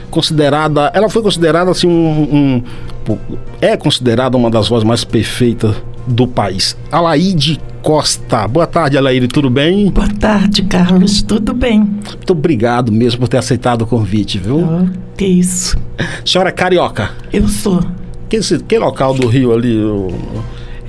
[0.10, 2.64] Considerada, ela foi considerada assim um,
[3.08, 3.18] um
[3.62, 5.76] é considerada uma das vozes mais perfeitas
[6.08, 6.76] do país.
[6.92, 8.48] Alaide Costa.
[8.48, 9.90] Boa tarde, Alaide, tudo bem?
[9.90, 11.80] Boa tarde, Carlos, tudo bem.
[11.80, 14.60] Muito obrigado mesmo por ter aceitado o convite, viu?
[14.60, 15.78] Oh, que isso.
[16.26, 17.12] Senhora é carioca?
[17.32, 17.82] Eu sou.
[18.30, 19.76] Que, que local do Rio ali?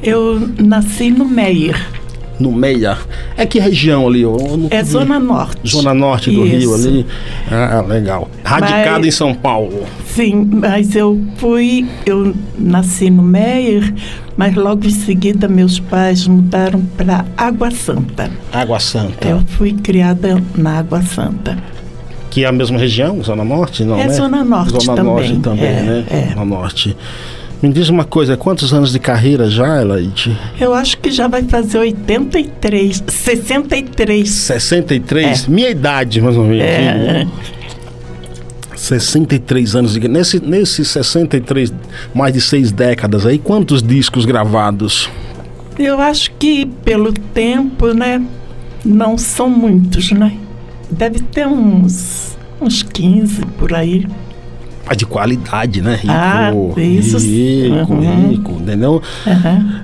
[0.02, 1.76] Eu nasci no Meier.
[2.40, 2.96] No Meia.
[3.36, 4.22] É que região ali?
[4.70, 5.68] é Zona Norte.
[5.68, 6.56] Zona Norte do Isso.
[6.56, 7.06] Rio ali.
[7.50, 8.30] Ah, legal.
[8.42, 9.84] Radicado mas, em São Paulo.
[10.06, 13.92] Sim, mas eu fui, eu nasci no Meier,
[14.38, 18.30] mas logo em seguida meus pais mudaram para Água Santa.
[18.50, 19.28] Água Santa.
[19.28, 21.58] Eu fui criada na Água Santa.
[22.30, 23.84] Que é a mesma região, Zona Norte?
[23.84, 24.14] Não, é né?
[24.14, 25.04] Zona Norte Zona também.
[25.04, 26.04] Norte também, é, né?
[26.08, 26.28] É.
[26.28, 26.96] Zona Norte.
[27.62, 30.34] Me diz uma coisa, quantos anos de carreira já, Elaide?
[30.58, 34.30] Eu acho que já vai fazer 83, 63.
[34.30, 35.44] 63?
[35.46, 35.50] É.
[35.50, 36.64] Minha idade, mais ou menos.
[36.64, 37.26] É.
[38.74, 41.72] 63 anos de nesse Nesses 63,
[42.14, 45.10] mais de seis décadas aí, quantos discos gravados?
[45.78, 48.22] Eu acho que pelo tempo, né?
[48.82, 50.32] Não são muitos, né?
[50.90, 54.06] Deve ter uns, uns 15 por aí
[54.90, 55.94] mas de qualidade, né?
[55.94, 58.28] Rico, ah, isso rico, uhum.
[58.30, 59.00] rico, entendeu?
[59.24, 59.80] Uhum.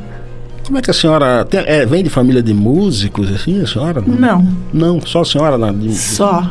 [0.64, 4.02] Como é que a senhora tem, é, vem de família de músicos assim, a senhora?
[4.04, 4.44] Não.
[4.72, 5.94] Não, só a senhora na de...
[5.94, 6.50] Só.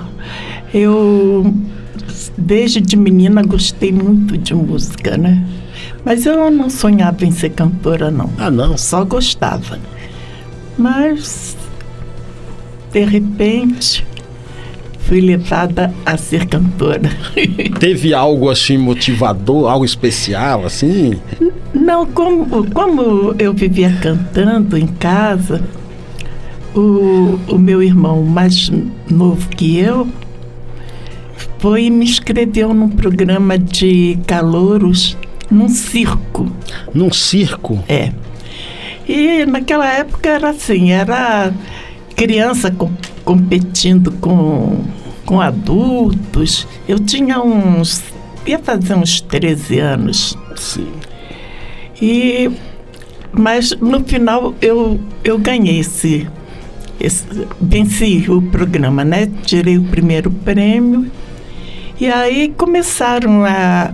[0.74, 1.54] Eu
[2.38, 5.46] desde de menina gostei muito de música, né?
[6.06, 8.30] Mas eu não sonhava em ser cantora não.
[8.38, 8.78] Ah, não.
[8.78, 9.80] Só gostava.
[10.78, 11.58] Mas
[12.94, 14.06] de repente
[15.06, 17.10] fui levada a ser cantora.
[17.80, 21.20] Teve algo assim motivador, algo especial assim?
[21.74, 25.64] Não, como, como eu vivia cantando em casa,
[26.76, 28.72] o, o meu irmão mais
[29.10, 30.08] novo que eu
[31.60, 35.18] foi e me inscreveu num programa de calouros
[35.50, 36.52] num circo.
[36.94, 37.84] Num circo?
[37.88, 38.12] É.
[39.08, 41.54] E naquela época era assim, era
[42.16, 42.92] criança com
[43.26, 44.86] competindo com,
[45.26, 46.66] com adultos.
[46.88, 48.04] Eu tinha uns.
[48.46, 50.38] ia fazer uns 13 anos.
[50.56, 50.88] Sim.
[52.00, 52.50] E.
[53.38, 56.26] Mas no final eu, eu ganhei esse,
[57.02, 57.26] esse.
[57.60, 59.30] Venci o programa, né?
[59.44, 61.12] Tirei o primeiro prêmio.
[62.00, 63.92] E aí começaram a,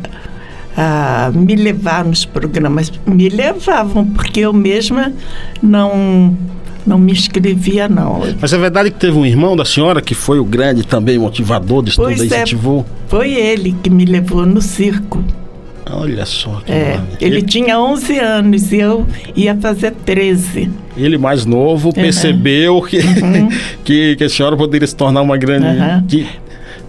[0.78, 2.92] a me levar nos programas.
[3.06, 5.12] Me levavam, porque eu mesma
[5.62, 6.38] não
[6.86, 8.22] não me inscrevia, não.
[8.40, 11.84] Mas é verdade que teve um irmão da senhora que foi o grande também motivador
[11.84, 12.86] de tudo, incentivou?
[12.88, 15.24] É, foi ele que me levou no circo.
[15.90, 19.06] Olha só que é, ele, ele, tinha 11 anos e eu
[19.36, 20.70] ia fazer 13.
[20.96, 21.94] Ele mais novo uhum.
[21.94, 23.50] percebeu que, uhum.
[23.84, 25.66] que, que, a senhora poderia se tornar uma grande...
[25.66, 26.06] Uhum.
[26.08, 26.28] Que,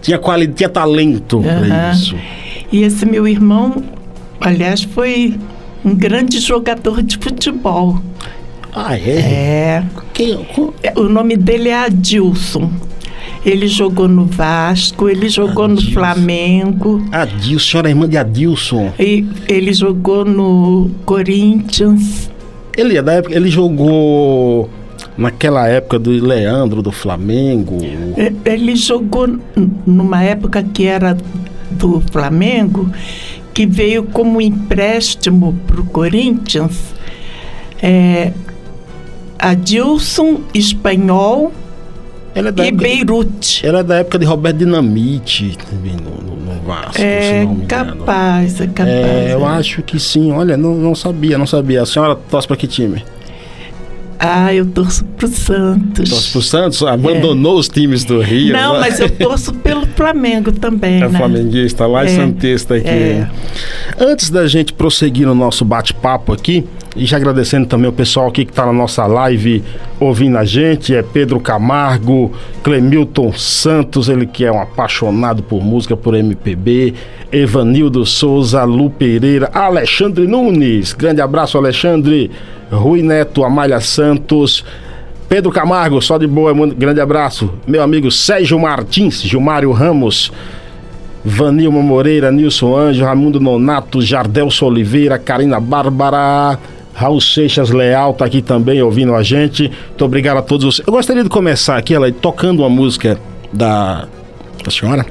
[0.00, 2.16] Tinha qualidade, tinha talento para isso.
[2.70, 3.82] E esse meu irmão,
[4.40, 5.38] aliás, foi
[5.84, 8.00] um grande jogador de futebol.
[8.74, 9.10] Ah, é?
[9.10, 9.84] É.
[10.14, 10.46] Quem,
[10.82, 12.70] é, O nome dele é Adilson.
[13.44, 15.86] Ele jogou no Vasco, ele jogou Adilson.
[15.86, 17.08] no Flamengo.
[17.10, 18.92] Adilson, senhora é irmã de Adilson.
[18.98, 22.30] E ele jogou no Corinthians.
[22.76, 24.70] Ele é da época, ele jogou
[25.16, 27.78] naquela época do Leandro do Flamengo.
[28.16, 29.28] É, ele jogou
[29.86, 31.16] numa época que era
[31.72, 32.90] do Flamengo,
[33.52, 36.94] que veio como empréstimo para o Corinthians.
[37.82, 38.32] É,
[39.42, 41.52] Adilson Espanhol
[42.34, 43.66] ela é da e época, Beirute.
[43.66, 47.02] Ela é da época de Roberto Dinamite, também no, no, no Vasco.
[47.02, 48.88] É capaz, é capaz.
[48.88, 49.48] É, eu é.
[49.50, 50.32] acho que sim.
[50.32, 51.82] Olha, não, não sabia, não sabia.
[51.82, 53.04] A senhora torce para que time?
[54.18, 56.08] Ah, eu torço pro Santos.
[56.08, 56.82] Torço pro Santos?
[56.84, 57.60] Abandonou é.
[57.60, 58.52] os times do Rio?
[58.52, 58.80] Não, né?
[58.80, 61.02] mas eu torço pelo Flamengo também.
[61.02, 61.18] É né?
[61.18, 62.16] flamenguista lá e é.
[62.16, 62.88] santista aqui.
[62.88, 63.28] É.
[63.98, 68.44] Antes da gente prosseguir no nosso bate-papo aqui, e já agradecendo também o pessoal aqui
[68.44, 69.62] que está na nossa live
[69.98, 75.96] ouvindo a gente, é Pedro Camargo, Clemilton Santos, ele que é um apaixonado por música,
[75.96, 76.94] por MPB,
[77.30, 82.30] Evanildo Souza, Lu Pereira, Alexandre Nunes, grande abraço Alexandre,
[82.70, 84.64] Rui Neto, Amália Santos,
[85.28, 87.50] Pedro Camargo, só de boa, grande abraço.
[87.66, 90.30] Meu amigo Sérgio Martins, Gilmário Ramos,
[91.24, 96.58] Vanilma Moreira, Nilson Anjo, Raimundo Nonato, Jardelso Oliveira, Karina Bárbara,
[96.94, 99.70] Raul Seixas Leal tá aqui também ouvindo a gente.
[99.88, 100.86] Muito obrigado a todos vocês.
[100.86, 103.18] Eu gostaria de começar aqui, ela tocando uma música
[103.52, 104.06] da,
[104.64, 105.06] da senhora.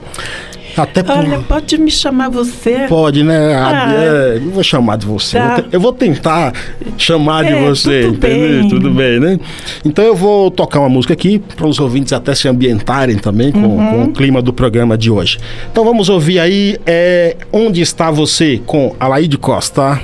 [0.75, 1.17] Até por...
[1.17, 2.85] Olha, pode me chamar você.
[2.87, 3.53] Pode, né?
[3.53, 5.37] Ah, ah é, não vou chamar de você.
[5.37, 5.63] Tá.
[5.71, 6.53] Eu vou tentar
[6.97, 8.61] chamar é, de você, tudo entendeu?
[8.61, 8.69] Bem.
[8.69, 9.39] Tudo bem, né?
[9.83, 13.59] Então eu vou tocar uma música aqui para os ouvintes até se ambientarem também com,
[13.59, 13.89] uhum.
[13.89, 15.37] com, o clima do programa de hoje.
[15.71, 19.99] Então vamos ouvir aí é, Onde Está Você com Alaide Costa.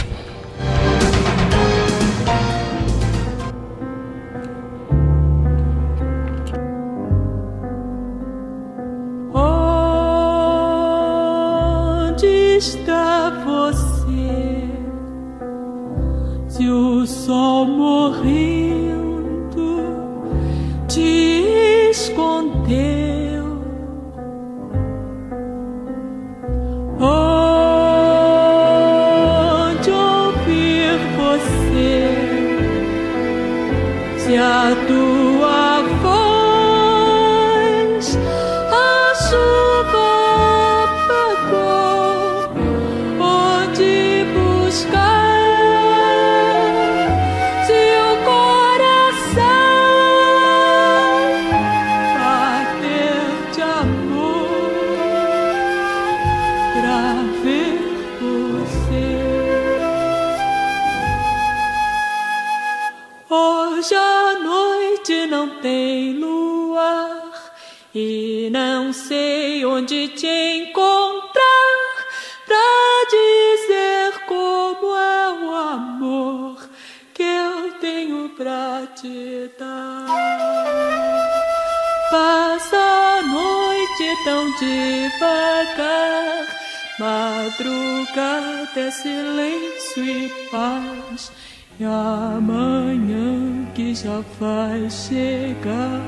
[87.00, 91.32] Madrugada é silêncio e paz,
[91.80, 96.02] e amanhã que já vai chegar,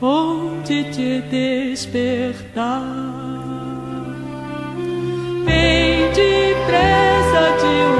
[0.00, 2.82] onde te despertar.
[5.44, 7.99] Vem depressa de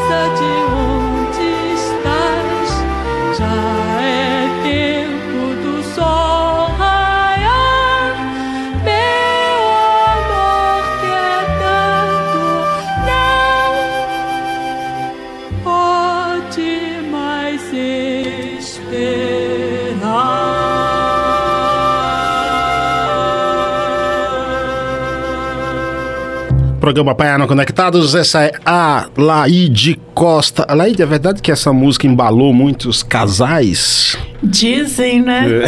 [0.09, 0.76] sol
[26.77, 28.15] programa Paiana Conectados.
[28.15, 30.67] Essa é a Laide Costa.
[30.75, 34.17] Laide, é verdade que essa música embalou muitos casais?
[34.43, 35.47] Dizem, né?
[35.49, 35.67] É.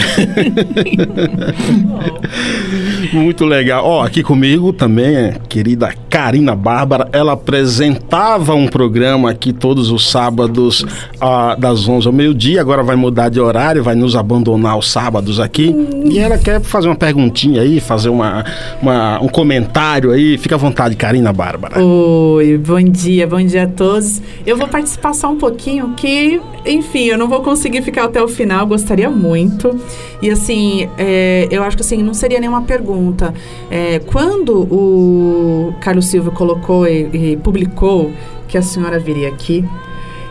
[3.13, 3.85] Muito legal.
[3.85, 7.09] Ó, aqui comigo também é querida Karina Bárbara.
[7.13, 10.85] Ela apresentava um programa aqui todos os sábados
[11.21, 12.61] ah, das 11 ao meio-dia.
[12.61, 15.75] Agora vai mudar de horário, vai nos abandonar os sábados aqui.
[16.05, 18.45] E ela quer fazer uma perguntinha aí, fazer uma,
[18.83, 20.37] uma um comentário aí.
[20.39, 21.83] Fica à vontade, Karina Bárbara.
[21.83, 24.21] Oi, bom dia, bom dia a todos.
[24.47, 28.29] Eu vou participar só um pouquinho, que, enfim, eu não vou conseguir ficar até o
[28.29, 29.79] final, gostaria muito.
[30.21, 33.33] E assim, é, eu acho que assim, não seria nenhuma pergunta.
[33.71, 38.13] É, quando o Carlos Silva colocou e, e publicou
[38.47, 39.65] que a senhora viria aqui,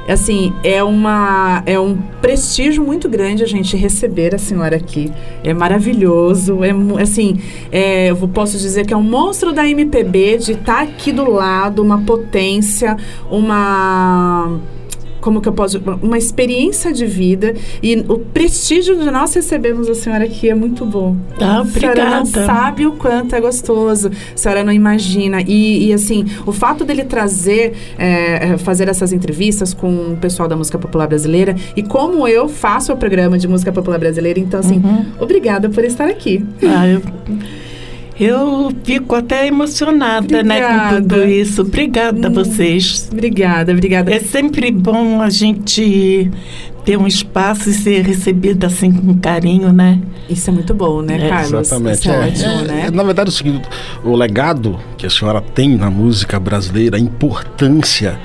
[0.08, 5.12] assim, é uma é um prestígio muito grande a gente receber a senhora aqui.
[5.44, 7.40] É maravilhoso, é assim,
[7.72, 11.82] é, eu posso dizer que é um monstro da MPB de estar aqui do lado,
[11.82, 12.96] uma potência,
[13.30, 14.60] uma
[15.28, 17.54] como que eu posso uma experiência de vida
[17.84, 21.18] e o prestígio de nós recebermos a senhora aqui é muito bom.
[21.38, 22.46] Ah, A senhora não obrigada.
[22.46, 25.42] sabe o quanto é gostoso, a senhora não imagina.
[25.42, 30.48] E, e, assim, o fato dele trazer, é, é, fazer essas entrevistas com o pessoal
[30.48, 34.62] da música popular brasileira e como eu faço o programa de música popular brasileira, então
[34.62, 34.82] assim,
[35.20, 36.42] obrigada por estar aqui.
[36.64, 37.02] Ah, eu,
[38.20, 41.62] eu fico até emocionada, né, com tudo isso.
[41.62, 43.10] Obrigada a vocês.
[43.12, 44.14] Obrigada, obrigada.
[44.14, 46.32] É sempre bom a gente
[46.84, 50.00] ter um espaço e ser recebida assim com carinho, né?
[50.30, 51.68] Isso é muito bom, né, É, Carlos?
[51.68, 52.00] Exatamente.
[52.00, 52.28] Isso é, é.
[52.28, 52.84] ótimo, É, né?
[52.88, 53.68] é, na verdade, é o seguinte:
[54.04, 58.18] o legado que a senhora tem na música brasileira, a importância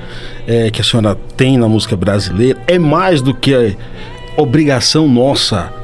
[0.47, 3.77] é, que a senhora tem na música brasileira, é mais do que
[4.37, 5.82] obrigação nossa.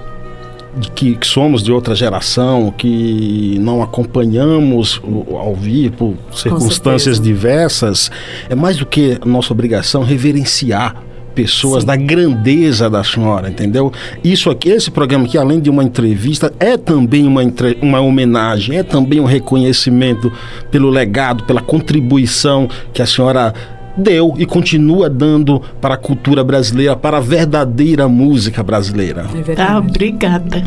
[0.95, 8.11] Que, que somos de outra geração, que não acompanhamos ao vivo por circunstâncias diversas,
[8.49, 11.03] é mais do que nossa obrigação reverenciar
[11.35, 11.87] pessoas Sim.
[11.87, 13.93] da grandeza da senhora, entendeu?
[14.25, 18.77] Isso aqui, esse programa aqui, além de uma entrevista, é também uma, entre- uma homenagem,
[18.77, 20.33] é também um reconhecimento
[20.71, 23.55] pelo legado, pela contribuição que a senhora
[23.99, 29.27] deu e continua dando para a cultura brasileira, para a verdadeira música brasileira.
[29.57, 30.63] É Ah, obrigada.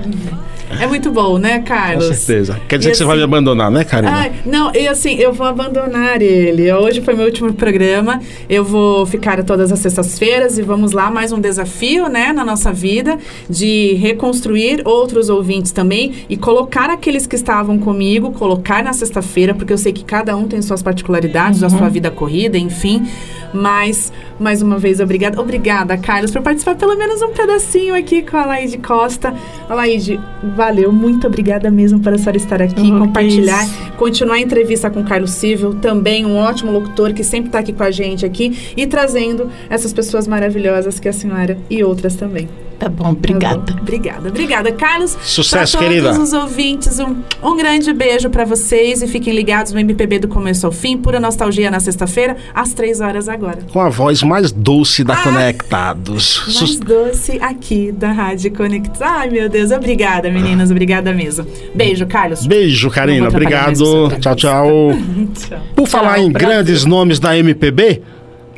[0.79, 2.07] É muito bom, né, Carlos?
[2.07, 2.59] Com certeza.
[2.67, 4.11] Quer dizer E que você vai me assim- abandonar, né, Karina?
[4.13, 6.71] Ai, não, e assim, eu vou abandonar ele.
[6.73, 8.19] Hoje foi meu último programa.
[8.49, 12.71] Eu vou ficar todas as sextas-feiras e vamos lá, mais um desafio, né, na nossa
[12.71, 13.17] vida,
[13.49, 19.73] de reconstruir outros ouvintes também e colocar aqueles que estavam comigo, colocar na sexta-feira, porque
[19.73, 23.07] eu sei que cada um tem suas particularidades, a sua vida corrida, enfim.
[23.53, 25.39] Mas, mais uma vez, obrigada.
[25.39, 29.33] Obrigada, Carlos, por participar pelo menos um pedacinho aqui com a Laide Costa.
[29.69, 30.19] A Laide,
[30.61, 33.91] valeu, muito obrigada mesmo por a senhora estar aqui, Oh, compartilhar isso.
[33.97, 37.73] continuar a entrevista com o Carlos Silvio, também um ótimo locutor que sempre está aqui
[37.73, 42.47] com a gente aqui e trazendo essas pessoas maravilhosas que a senhora e outras também.
[42.81, 43.73] Tá bom, Tá obrigada.
[43.73, 43.79] bom?
[43.79, 45.15] Obrigada, obrigada, Carlos.
[45.21, 46.19] Sucesso, pra todos querida.
[46.19, 50.65] os ouvintes, um, um grande beijo para vocês e fiquem ligados no MPB do começo
[50.65, 53.59] ao fim, pura nostalgia na sexta-feira, às três horas agora.
[53.71, 56.41] Com a voz mais doce da Conectados.
[56.47, 56.59] Ah!
[56.59, 59.01] Mais doce aqui da Rádio Conectados.
[59.03, 61.45] Ai, meu Deus, obrigada, meninas, obrigada mesmo.
[61.75, 62.47] Beijo, Carlos.
[62.47, 63.27] Beijo, Karina.
[63.27, 64.09] Obrigado.
[64.19, 64.67] Tchau, tchau.
[65.37, 65.59] Tchau.
[65.75, 68.01] Por falar Tchau, em grandes nomes da MPB,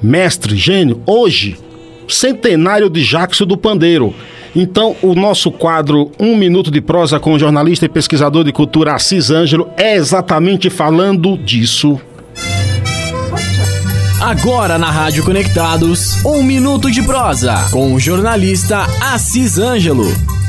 [0.02, 1.58] mestre, gênio, hoje,
[2.08, 4.14] centenário de Jackson do Pandeiro.
[4.56, 8.94] Então, o nosso quadro Um Minuto de Prosa com o jornalista e pesquisador de cultura
[8.94, 12.00] Assis Ângelo é exatamente falando disso.
[14.24, 20.06] Agora na Rádio Conectados, um minuto de prosa com o jornalista Assis Ângelo.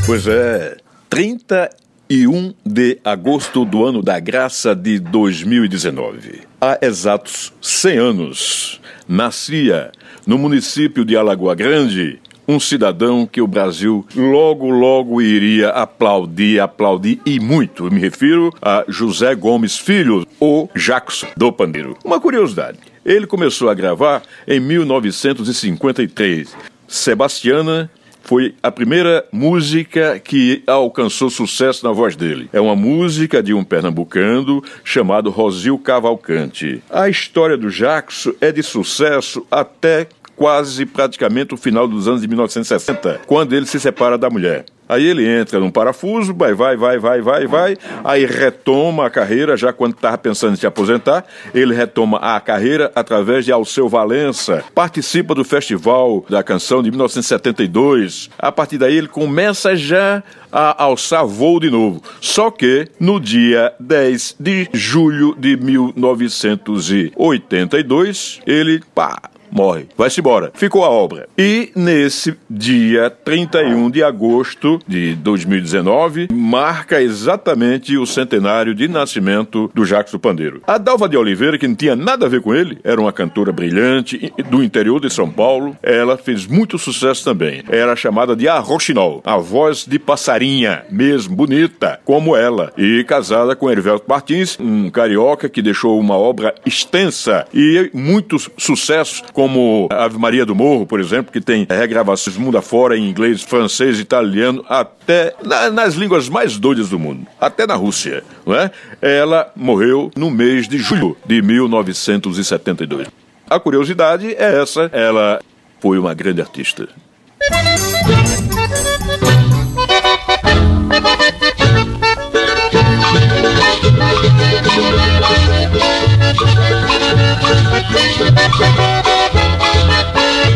[0.06, 0.76] Pois é,
[1.11, 6.42] 31 de agosto do ano da graça de 2019.
[6.61, 9.90] Há exatos 100 anos, nascia
[10.26, 17.21] no município de Alagoa Grande um cidadão que o Brasil logo, logo iria aplaudir, aplaudir
[17.25, 17.90] e muito.
[17.90, 21.97] Me refiro a José Gomes Filho, ou Jackson do Pandeiro.
[22.04, 26.54] Uma curiosidade, ele começou a gravar em 1953.
[26.87, 27.90] Sebastiana
[28.25, 32.49] foi a primeira música que alcançou sucesso na voz dele.
[32.52, 36.83] É uma música de um pernambucano chamado Rosil Cavalcante.
[36.90, 42.28] A história do Jackson é de sucesso até quase praticamente o final dos anos de
[42.28, 44.64] 1960, quando ele se separa da mulher.
[44.88, 49.57] Aí ele entra num parafuso, vai, vai, vai, vai, vai, vai, aí retoma a carreira,
[49.57, 51.25] já quando estava pensando em se aposentar,
[51.55, 58.31] ele retoma a carreira através de Alceu Valença, participa do Festival da Canção de 1972.
[58.38, 60.23] A partir daí ele começa já
[60.53, 62.03] a alçar voo de novo.
[62.21, 69.87] Só que no dia 10 de julho de 1982, ele, pá, morre.
[69.96, 70.50] Vai-se embora.
[70.54, 71.28] Ficou a obra.
[71.38, 79.84] E nesse dia 31 de agosto de 2019, marca exatamente o centenário de nascimento do
[79.84, 80.61] Jacques do Pandeiro.
[80.66, 83.52] A Dalva de Oliveira, que não tinha nada a ver com ele, era uma cantora
[83.52, 85.76] brilhante do interior de São Paulo.
[85.82, 87.62] Ela fez muito sucesso também.
[87.68, 92.73] Era chamada de Arrochinol, a voz de passarinha, mesmo bonita, como ela.
[92.76, 99.23] E casada com Erivelto Martins, um carioca que deixou uma obra extensa e muitos sucessos
[99.32, 103.43] com como Ave Maria do Morro, por exemplo, que tem regravações mundo afora em inglês,
[103.43, 108.71] francês, italiano, até na, nas línguas mais doidas do mundo, até na Rússia, não é?
[109.03, 113.07] Ela morreu no mês de julho de 1972.
[113.51, 115.39] A curiosidade é essa, ela
[115.79, 116.89] foi uma grande artista.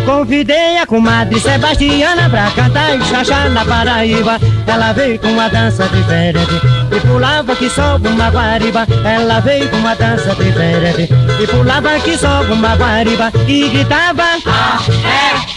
[0.09, 4.41] Convidei a comadre Sebastiana pra cantar e chachar na Paraíba.
[4.67, 6.55] Ela veio com uma dança diferente
[6.91, 8.87] e pulava que só uma guariba.
[9.05, 14.81] Ela veio com uma dança diferente e pulava que só uma guariba e gritava A,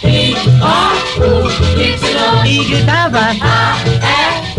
[0.03, 1.47] E, I, O, U,
[1.79, 2.45] Y.
[2.45, 4.50] E gritava A, E, Y.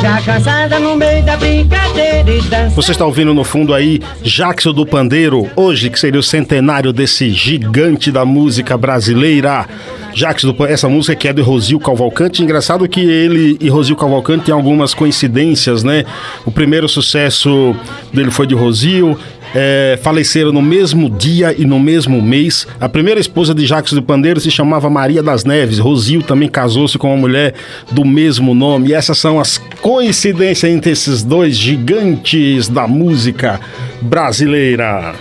[0.00, 2.70] Já cansada no meio da brincadeira e.
[2.74, 7.30] Você está ouvindo no fundo aí Jackson do Pandeiro, hoje que seria o centenário desse
[7.30, 9.66] gigante da música brasileira.
[10.14, 12.42] Jackson do Pandeiro, essa música que é de Rosil Cavalcante.
[12.42, 16.04] Engraçado que ele e Rosil Cavalcante têm algumas coincidências, né?
[16.44, 17.74] O primeiro sucesso
[18.12, 19.18] dele foi de Rosil.
[19.54, 22.66] É, faleceram no mesmo dia e no mesmo mês.
[22.80, 25.78] A primeira esposa de Jacques do Pandeiro se chamava Maria das Neves.
[25.78, 27.54] Rosil também casou-se com uma mulher
[27.90, 28.88] do mesmo nome.
[28.88, 33.60] E essas são as coincidências entre esses dois gigantes da música
[34.02, 35.14] brasileira.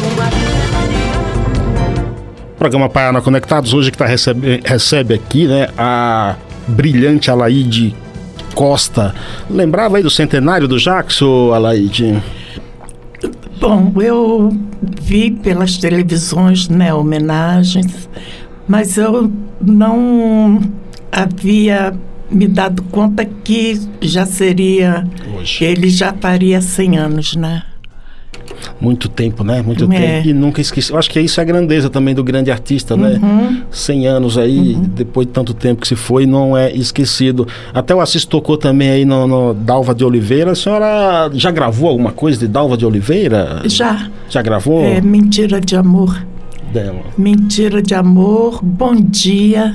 [0.00, 0.48] Comadre
[2.58, 6.34] Programa Paiana Conectados, hoje que tá recebe, recebe aqui, né, a
[6.66, 7.94] brilhante Alaide
[8.52, 9.14] Costa.
[9.48, 12.20] Lembrava aí do centenário do Jackson, Alaide?
[13.60, 14.56] Bom, eu
[15.02, 18.08] vi pelas televisões, né, homenagens,
[18.68, 20.60] mas eu não
[21.10, 21.94] havia
[22.30, 25.64] me dado conta que já seria, Hoje.
[25.64, 27.62] ele já faria 100 anos, né?
[28.80, 29.60] Muito tempo, né?
[29.60, 29.96] Muito É.
[30.20, 30.28] tempo.
[30.28, 30.92] E nunca esqueci.
[30.92, 33.18] Eu acho que isso é a grandeza também do grande artista, né?
[33.70, 37.46] 100 anos aí, depois de tanto tempo que se foi, não é esquecido.
[37.74, 40.52] Até o Assis tocou também aí no, no Dalva de Oliveira.
[40.52, 43.62] A senhora já gravou alguma coisa de Dalva de Oliveira?
[43.66, 46.24] Já, Já gravou é Mentira de Amor.
[46.72, 47.00] dela?
[47.16, 49.74] Mentira de Amor, Bom Dia.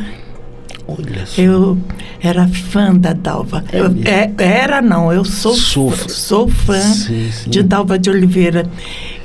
[0.87, 1.41] Olha só.
[1.41, 1.77] Eu
[2.21, 3.63] era fã da Dalva.
[3.71, 7.49] É Eu- é- era não, eu sou, Sou fã, sou fã Sim, sim.
[7.49, 8.65] de Dalva de Oliveira.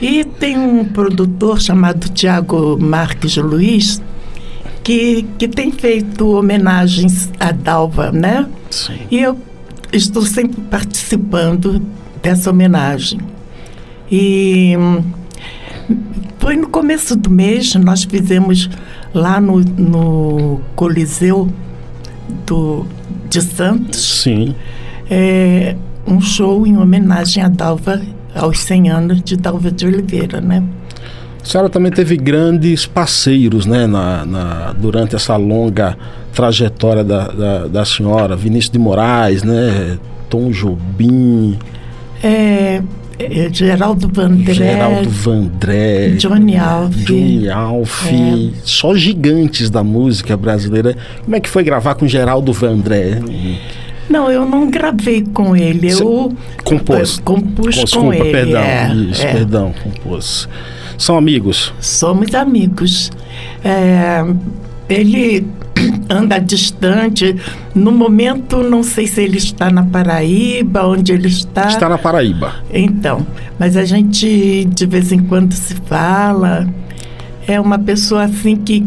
[0.00, 4.00] E tem um produtor chamado Tiago Marques Luiz
[4.84, 8.46] que, que tem feito homenagens a Dalva, né?
[8.70, 8.98] Sim.
[9.10, 9.36] E eu
[9.92, 11.82] estou sempre participando
[12.22, 13.18] dessa homenagem.
[14.10, 15.02] E hum,
[16.38, 18.70] foi no começo do mês, nós fizemos
[19.18, 21.48] lá no, no Coliseu
[22.46, 22.86] do,
[23.28, 24.54] de Santos Sim.
[25.10, 25.76] é,
[26.06, 28.00] um show em homenagem a Dalva,
[28.34, 30.62] aos 100 anos de Dalva de Oliveira, né?
[31.42, 35.96] A senhora também teve grandes parceiros, né, na, na- durante essa longa
[36.34, 38.36] trajetória da, da, da senhora.
[38.36, 41.58] Vinícius de Moraes, né, Tom Jobim,
[42.22, 42.82] É, é,
[43.52, 47.04] Geraldo Vandré, Geraldo Vandré, Johnny Alves.
[47.04, 48.50] Johnny Alf, É.
[48.62, 50.96] só gigantes da música brasileira.
[51.24, 53.20] Como é que foi gravar com Geraldo Vandré?
[54.08, 56.32] Não, eu não gravei com ele, eu
[56.64, 57.18] compôs?
[57.18, 58.30] eu compus com Desculpa, ele.
[58.32, 59.32] perdão, é, isso, é.
[59.32, 60.48] perdão, compôs.
[60.96, 61.72] São amigos.
[61.80, 63.10] Somos amigos.
[63.64, 64.24] É,
[64.88, 65.46] ele
[66.08, 67.36] anda distante.
[67.74, 71.68] No momento, não sei se ele está na Paraíba, onde ele está.
[71.68, 72.54] Está na Paraíba.
[72.72, 73.26] Então,
[73.58, 76.68] mas a gente de vez em quando se fala.
[77.46, 78.86] É uma pessoa assim que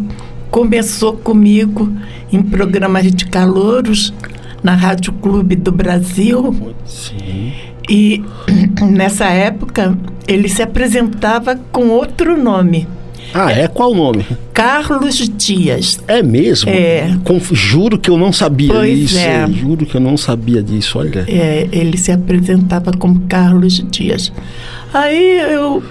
[0.52, 1.92] começou comigo
[2.32, 4.14] em programas de calouros
[4.62, 6.76] na Rádio Clube do Brasil.
[6.86, 7.54] Sim.
[7.90, 8.24] E
[8.92, 12.88] nessa época ele se apresentava com outro nome.
[13.34, 13.68] Ah, é?
[13.68, 14.26] Qual o nome?
[14.54, 16.00] Carlos Dias.
[16.08, 16.70] É mesmo?
[16.70, 17.18] É.
[17.24, 19.20] Conf- juro que eu não sabia Pois disso.
[19.20, 19.48] é.
[19.50, 21.26] Juro que eu não sabia disso, olha.
[21.28, 24.32] É, ele se apresentava como Carlos Dias.
[24.94, 25.82] Aí eu,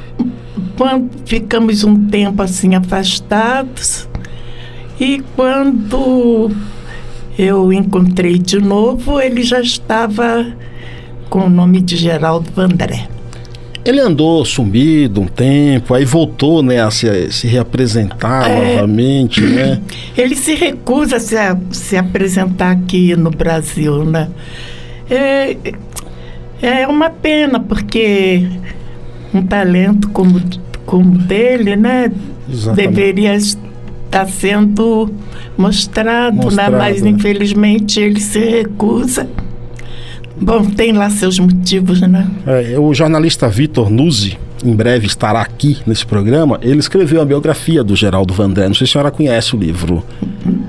[0.77, 4.07] quando ficamos um tempo assim afastados,
[5.01, 6.51] e quando
[7.39, 10.47] eu encontrei de novo, ele já estava
[11.31, 13.09] com o nome de Geraldo Vandré.
[13.85, 18.75] Ele andou sumido um tempo, aí voltou, né, a se, se reapresentar É.
[18.77, 19.81] novamente, né?
[20.17, 24.29] Ele se recusa a se, a- se apresentar aqui no Brasil, né?
[25.09, 25.57] É,
[26.61, 28.47] é uma pena, porque
[29.33, 30.41] um talento como,
[30.85, 32.13] como dele, né?
[32.53, 32.89] Exatamente.
[32.95, 35.11] Deveria estar sendo
[35.57, 36.79] mostrado, Mostrado, né?
[36.79, 37.11] Mas né?
[37.11, 39.27] infelizmente ele se recusa.
[40.41, 42.27] Bom, tem lá seus motivos, né?
[42.47, 47.85] É, o jornalista Vitor Nuzzi, em breve estará aqui nesse programa, ele escreveu a biografia
[47.85, 48.67] do Geraldo Vandré.
[48.67, 50.03] Não sei se a senhora conhece o livro.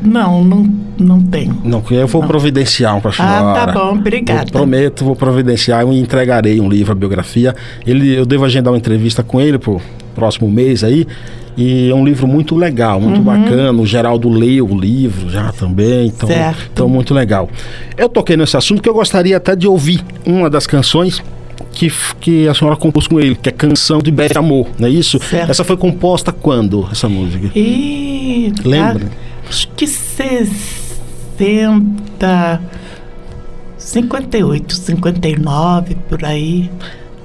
[0.04, 1.52] Não, não, não tem.
[1.64, 3.52] Não, eu vou providenciar um para a senhora.
[3.52, 4.50] Ah, tá bom, obrigada.
[4.50, 7.56] Eu prometo, vou providenciar e entregarei um livro, a biografia.
[7.86, 9.82] Ele, eu devo agendar uma entrevista com ele pro
[10.16, 11.06] próximo mês aí.
[11.58, 13.24] E é um livro muito legal, muito Uhum.
[13.24, 13.82] bacana.
[13.82, 16.70] O Geraldo leu o livro já também, então, Certo.
[16.74, 17.50] então muito legal.
[17.98, 21.22] Eu toquei nesse assunto que eu gostaria até de ouvir uma das canções
[21.74, 24.92] que, que a senhora compôs com ele, que é Canção de Breve Amor, não é
[24.92, 25.20] isso?
[25.20, 25.50] Certo.
[25.52, 27.50] Essa foi composta quando, essa música?
[27.56, 29.10] E Lembra?
[29.50, 30.52] acho que 60,
[33.78, 36.70] 58, 59 por aí.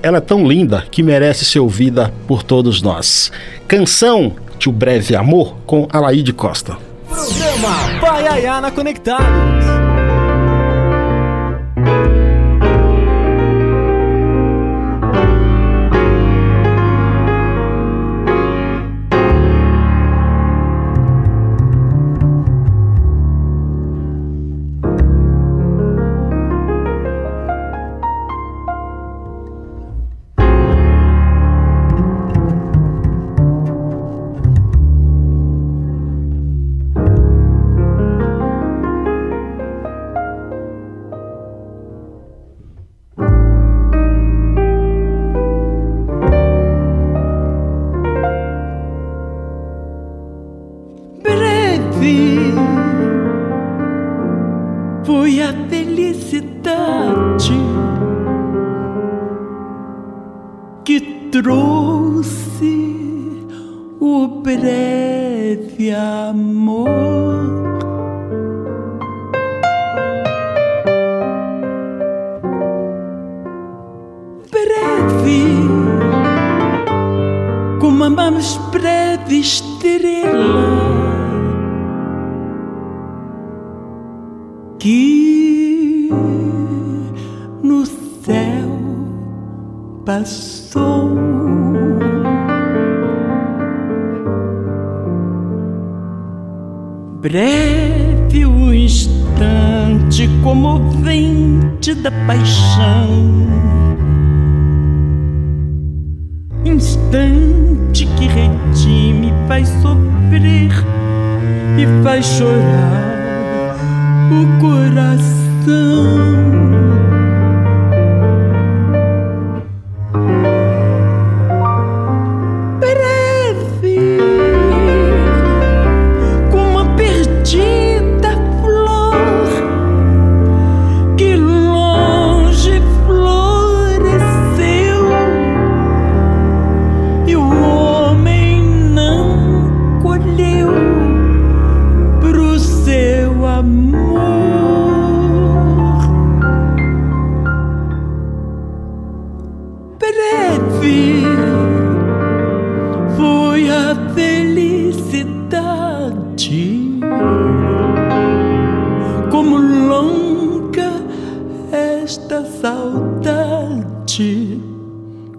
[0.02, 3.30] Ela é tão linda que merece ser ouvida por todos nós.
[3.66, 6.76] Canção de O Breve Amor com Alaide Costa.
[8.00, 9.75] Programa Conectados.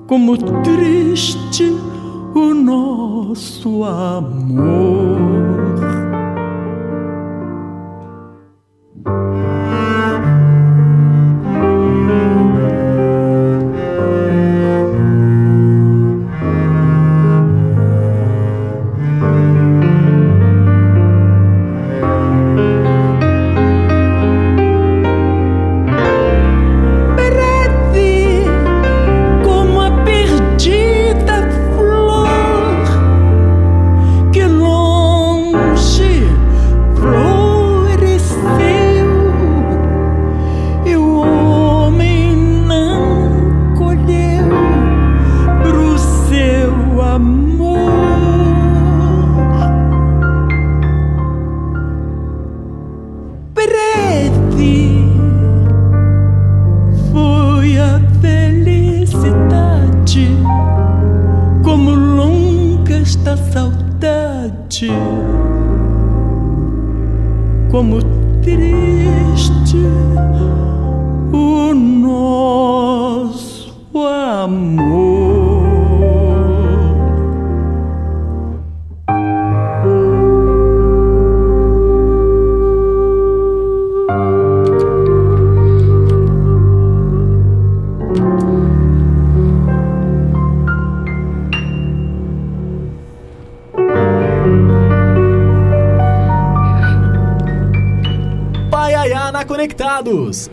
[0.07, 1.65] Como triste
[2.33, 4.96] o nosso amor.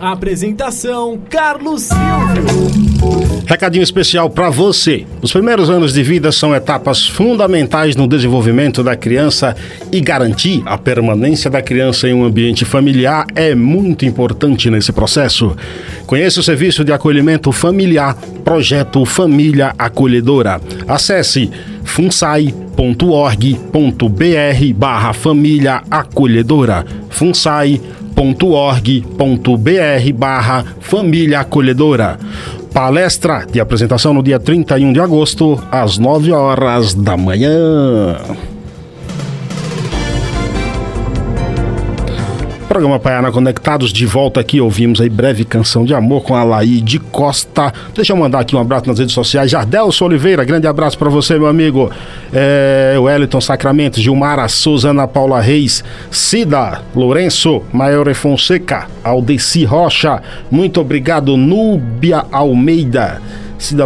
[0.00, 3.44] Apresentação Carlos Silvio.
[3.46, 5.04] Recadinho especial para você.
[5.20, 9.54] Os primeiros anos de vida são etapas fundamentais no desenvolvimento da criança
[9.92, 15.54] e garantir a permanência da criança em um ambiente familiar é muito importante nesse processo.
[16.06, 20.58] Conheça o serviço de acolhimento familiar, projeto Família Acolhedora.
[20.88, 21.50] Acesse
[21.84, 22.64] funsai.org.br
[24.74, 26.86] barra família acolhedora.
[27.10, 32.18] funsai.org www.org.br barra Família Acolhedora.
[32.72, 38.16] Palestra de apresentação no dia 31 de agosto, às 9 horas da manhã.
[42.74, 44.60] Programa Paiana Conectados de volta aqui.
[44.60, 46.82] Ouvimos aí breve canção de amor com a Laí
[47.12, 47.72] Costa.
[47.94, 49.48] Deixa eu mandar aqui um abraço nas redes sociais.
[49.48, 51.88] Jardelso Oliveira, grande abraço para você, meu amigo.
[52.32, 60.20] É, Wellington Sacramento, Gilmara Souza, Ana Paula Reis, Cida Lourenço, Maior Fonseca, Aldeci Rocha.
[60.50, 63.22] Muito obrigado, Núbia Almeida.
[63.64, 63.84] Cida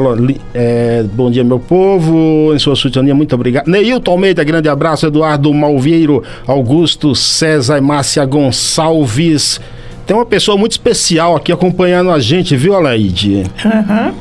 [0.55, 2.53] é, bom dia, meu povo.
[2.53, 3.69] Em sua sultania, muito obrigado.
[3.69, 5.07] Neilton Almeida, grande abraço.
[5.07, 9.61] Eduardo Malvieiro, Augusto César Márcia Gonçalves.
[10.05, 13.45] Tem uma pessoa muito especial aqui acompanhando a gente, viu, Alaide?
[13.65, 14.15] Uhum.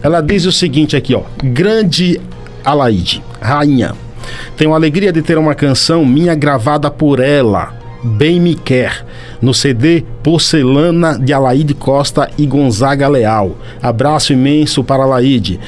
[0.00, 1.22] Ela diz o seguinte aqui, ó.
[1.42, 2.20] Grande
[2.64, 3.94] Alaide, rainha.
[4.56, 7.74] Tenho a alegria de ter uma canção minha gravada por ela.
[8.04, 9.04] Bem Me Quer
[9.40, 13.56] no CD Porcelana de Alaide Costa e Gonzaga Leal.
[13.82, 15.60] Abraço imenso para Alaide.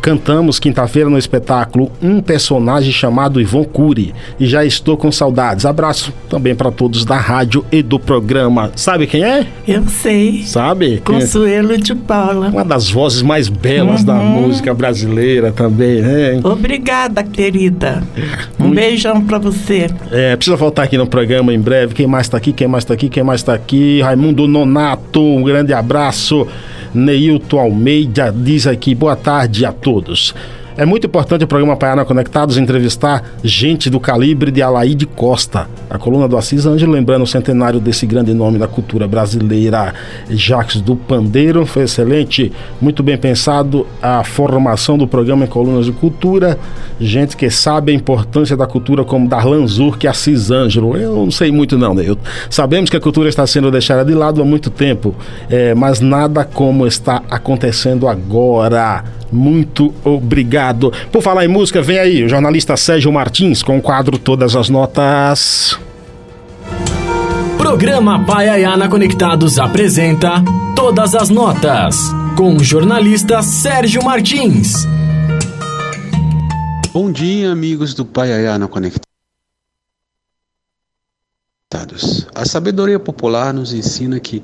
[0.00, 5.66] Cantamos quinta-feira no espetáculo um personagem chamado Ivon Cury e já estou com saudades.
[5.66, 8.70] Abraço também para todos da rádio e do programa.
[8.76, 9.46] Sabe quem é?
[9.66, 10.44] Eu sei.
[10.44, 10.94] Sabe?
[10.94, 10.98] É?
[10.98, 12.48] Consuelo de Paula.
[12.48, 14.06] Uma das vozes mais belas uhum.
[14.06, 16.40] da música brasileira também, né?
[16.44, 18.04] Obrigada, querida.
[18.58, 18.76] Um Muito...
[18.76, 19.88] beijão para você.
[20.12, 21.75] É, precisa voltar aqui no programa em breve.
[21.94, 22.52] Quem mais está aqui?
[22.52, 23.08] Quem mais está aqui?
[23.08, 24.00] Quem mais está aqui?
[24.00, 26.46] Raimundo Nonato, um grande abraço.
[26.94, 30.34] Neilton Almeida diz aqui, boa tarde a todos.
[30.78, 35.96] É muito importante o programa Paiana Conectados entrevistar gente do calibre de Alaide Costa, a
[35.96, 39.94] coluna do Assis Ângelo, lembrando o centenário desse grande nome da cultura brasileira,
[40.28, 41.64] Jacques do Pandeiro.
[41.64, 46.58] Foi excelente, muito bem pensado a formação do programa em colunas de cultura.
[47.00, 50.94] Gente que sabe a importância da cultura, como Darlan Zur, que é Assis Ângelo.
[50.94, 52.04] Eu não sei muito, não, né?
[52.50, 55.14] Sabemos que a cultura está sendo deixada de lado há muito tempo,
[55.48, 59.02] é, mas nada como está acontecendo agora.
[59.32, 60.65] Muito obrigado.
[61.12, 64.68] Por falar em música, vem aí o jornalista Sérgio Martins com o quadro Todas as
[64.68, 65.78] Notas.
[67.56, 70.42] Programa Paiaiana Conectados apresenta
[70.74, 71.96] Todas as Notas
[72.36, 74.86] com o jornalista Sérgio Martins.
[76.92, 79.06] Bom dia, amigos do Paiaiana Conectados.
[82.34, 84.42] A sabedoria popular nos ensina que,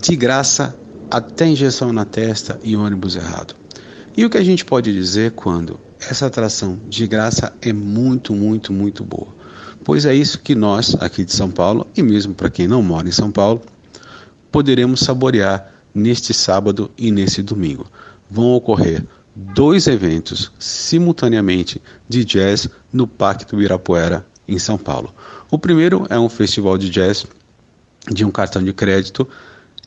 [0.00, 0.76] de graça,
[1.10, 3.54] até injeção na testa e ônibus errado.
[4.16, 8.72] E o que a gente pode dizer quando essa atração de graça é muito, muito,
[8.72, 9.26] muito boa?
[9.82, 13.08] Pois é isso que nós, aqui de São Paulo, e mesmo para quem não mora
[13.08, 13.60] em São Paulo,
[14.52, 17.86] poderemos saborear neste sábado e nesse domingo.
[18.30, 25.12] Vão ocorrer dois eventos simultaneamente de jazz no Parque do Ibirapuera, em São Paulo.
[25.50, 27.26] O primeiro é um festival de jazz
[28.08, 29.28] de um cartão de crédito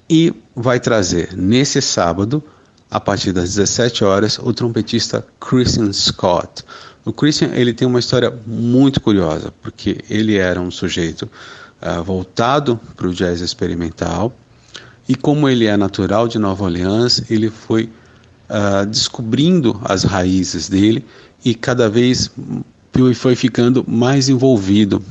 [0.10, 2.44] e vai trazer nesse sábado
[2.90, 6.64] a partir das 17 horas, o trompetista Christian Scott.
[7.04, 11.30] O Christian ele tem uma história muito curiosa, porque ele era um sujeito
[11.82, 14.34] uh, voltado para o jazz experimental,
[15.08, 17.90] e como ele é natural de Nova Orleans, ele foi
[18.50, 21.06] uh, descobrindo as raízes dele
[21.46, 22.30] e cada vez
[23.16, 25.02] foi ficando mais envolvido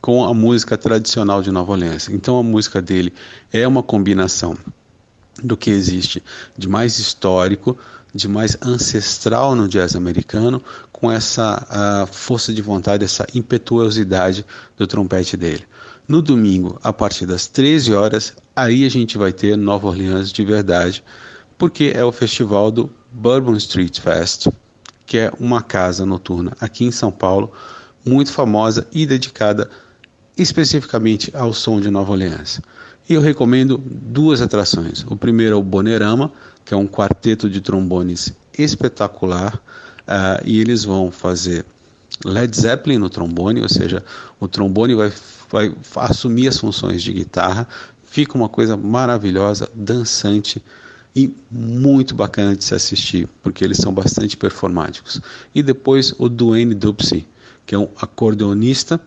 [0.00, 2.08] com a música tradicional de Nova Orleans.
[2.08, 3.12] Então a música dele
[3.52, 4.56] é uma combinação
[5.42, 6.22] do que existe
[6.56, 7.78] de mais histórico,
[8.14, 14.44] de mais ancestral no jazz americano, com essa força de vontade, essa impetuosidade
[14.76, 15.66] do trompete dele.
[16.06, 20.44] No domingo, a partir das 13 horas, aí a gente vai ter Nova Orleans de
[20.44, 21.02] verdade,
[21.56, 24.48] porque é o festival do Bourbon Street Fest,
[25.06, 27.52] que é uma casa noturna aqui em São Paulo,
[28.04, 29.70] muito famosa e dedicada
[30.36, 32.60] especificamente ao som de Nova Orleans.
[33.08, 35.04] E eu recomendo duas atrações.
[35.08, 36.32] O primeiro é o Bonerama,
[36.64, 41.66] que é um quarteto de trombones espetacular, uh, e eles vão fazer
[42.24, 44.04] Led Zeppelin no trombone, ou seja,
[44.38, 45.12] o trombone vai,
[45.50, 47.66] vai assumir as funções de guitarra,
[48.04, 50.62] fica uma coisa maravilhosa, dançante
[51.14, 55.20] e muito bacana de se assistir, porque eles são bastante performáticos.
[55.54, 57.26] E depois o Duane Dupsy,
[57.66, 59.00] que é um acordeonista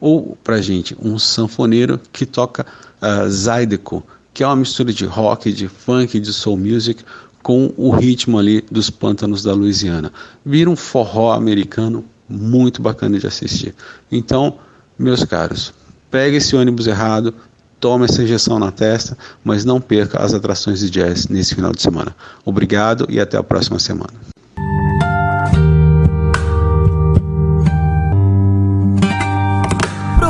[0.00, 2.66] ou para gente um sanfoneiro que toca
[3.00, 7.02] uh, Zydeco, que é uma mistura de rock, de funk, de soul music
[7.42, 10.12] com o ritmo ali dos pântanos da Louisiana.
[10.44, 13.74] Vira um forró americano muito bacana de assistir.
[14.10, 14.58] Então,
[14.98, 15.72] meus caros,
[16.10, 17.32] pegue esse ônibus errado,
[17.78, 21.80] tome essa injeção na testa, mas não perca as atrações de jazz nesse final de
[21.80, 22.14] semana.
[22.44, 24.35] Obrigado e até a próxima semana.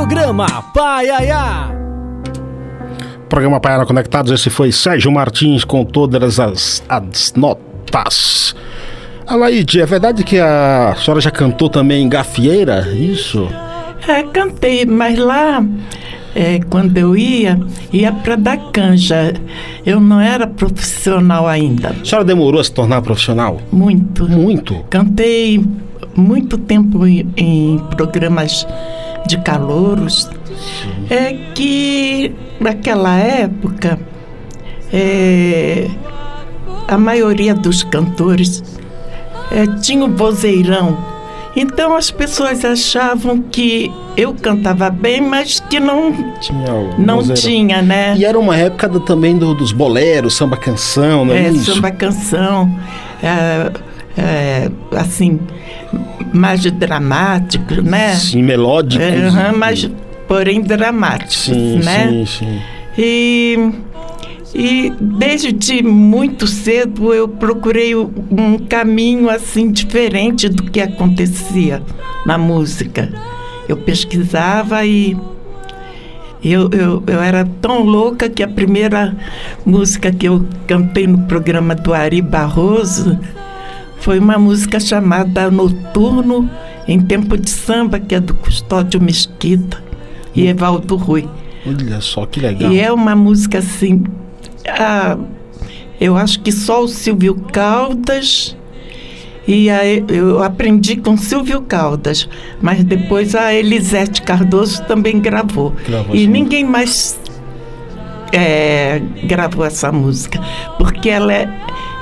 [0.07, 1.69] Programa Paiaiá.
[3.27, 8.55] Programa Paiaiá Conectados, esse foi Sérgio Martins com todas as, as notas.
[9.27, 12.87] Alaide, é verdade que a senhora já cantou também em gafieira?
[12.93, 13.49] Isso?
[14.07, 15.61] É, cantei, mas lá,
[16.33, 17.59] é, quando eu ia,
[17.91, 19.33] ia para dar canja.
[19.85, 21.89] Eu não era profissional ainda.
[21.89, 23.59] A senhora demorou a se tornar profissional?
[23.73, 24.23] Muito.
[24.29, 24.85] Muito?
[24.89, 25.61] Cantei
[26.15, 28.65] muito tempo em, em programas
[29.27, 30.29] de calouros.
[31.09, 33.99] É que naquela época
[34.91, 35.87] é,
[36.87, 38.63] a maioria dos cantores
[39.51, 40.97] é, tinha o vozeirão.
[41.55, 48.15] Então as pessoas achavam que eu cantava bem, mas que não tinha, não tinha, né?
[48.15, 51.73] E era uma época do, também do, dos boleros, samba canção, não é, é isso?
[51.73, 52.71] samba canção,
[53.23, 53.71] é,
[54.15, 55.39] é, assim,
[56.33, 58.15] mais dramático, né?
[58.15, 59.05] Sim, melódicos.
[59.05, 59.89] É, mas,
[60.27, 62.09] porém dramáticos, sim, né?
[62.09, 62.61] Sim, sim.
[62.97, 63.71] E
[64.55, 71.81] e desde muito cedo eu procurei um caminho assim diferente do que acontecia
[72.25, 73.07] na música.
[73.67, 75.15] Eu pesquisava e
[76.43, 79.15] eu, eu, eu era tão louca que a primeira
[79.65, 83.19] música que eu cantei no programa do Ari Barroso
[83.99, 86.49] foi uma música chamada Noturno
[86.87, 89.83] em Tempo de Samba, que é do Custódio Mesquita
[90.33, 91.27] e Evaldo Rui.
[91.65, 92.71] Olha só que legal.
[92.71, 94.03] E é uma música assim
[94.67, 95.17] ah,
[95.99, 98.55] eu acho que só o Silvio Caldas
[99.47, 102.27] e a, eu aprendi com Silvio Caldas,
[102.61, 105.73] mas depois a Elisete Cardoso também gravou.
[105.87, 107.17] Gravou e ninguém mais
[108.33, 110.39] é, gravou essa música,
[110.77, 111.49] porque ela é,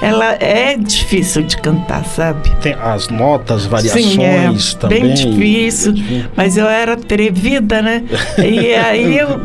[0.01, 2.49] ela é difícil de cantar, sabe?
[2.62, 5.01] Tem as notas, variações Sim, é também.
[5.01, 5.93] bem difícil,
[6.36, 8.03] mas eu era atrevida, né?
[8.38, 9.41] E aí eu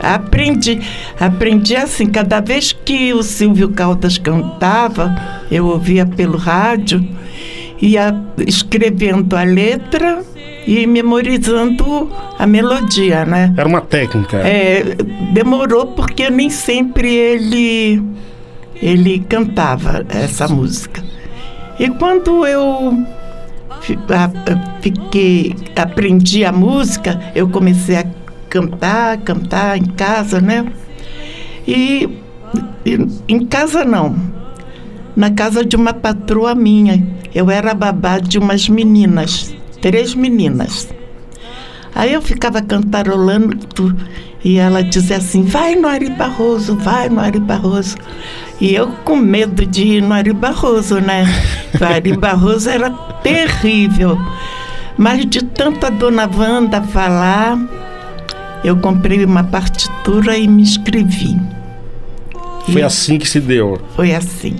[0.00, 0.80] aprendi,
[1.18, 5.14] aprendi assim, cada vez que o Silvio Caldas cantava,
[5.50, 7.06] eu ouvia pelo rádio,
[7.80, 8.14] ia
[8.46, 10.22] escrevendo a letra
[10.66, 13.52] e memorizando a melodia, né?
[13.56, 14.38] Era uma técnica.
[14.38, 14.96] É,
[15.32, 18.02] demorou porque nem sempre ele
[18.82, 21.02] ele cantava essa música.
[21.78, 23.06] E quando eu
[24.80, 28.04] fiquei aprendi a música, eu comecei a
[28.50, 30.66] cantar, cantar em casa, né?
[31.66, 32.08] E,
[32.84, 34.16] e em casa não.
[35.14, 37.02] Na casa de uma patroa minha.
[37.34, 40.88] Eu era babá de umas meninas, três meninas.
[41.94, 43.56] Aí eu ficava cantarolando
[44.44, 47.96] e ela dizia assim: vai no Ari Barroso, vai no Ari Barroso.
[48.60, 51.24] E eu com medo de ir no Ari Barroso, né?
[51.80, 52.90] O Ari Barroso era
[53.22, 54.16] terrível.
[54.96, 57.58] Mas de tanta dona Wanda falar,
[58.62, 61.40] eu comprei uma partitura e me inscrevi.
[62.66, 63.80] Foi E assim que se deu.
[63.96, 64.54] Foi assim.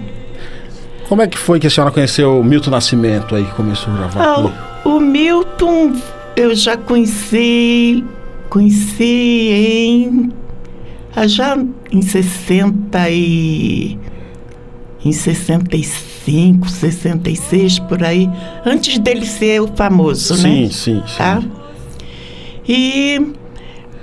[1.08, 3.96] Como é que foi que a senhora conheceu o Milton Nascimento aí que começou a
[3.98, 4.24] gravar?
[4.24, 4.50] Ah,
[4.88, 5.92] o Milton
[6.34, 8.02] eu já conheci,
[8.52, 10.30] conheci em
[11.16, 11.56] ah, já
[11.90, 13.98] em 60 e
[15.02, 18.28] em 65, 66 por aí,
[18.66, 20.68] antes dele ser o famoso, Sim, né?
[20.70, 21.16] sim, sim.
[21.16, 21.42] Tá?
[22.68, 23.32] E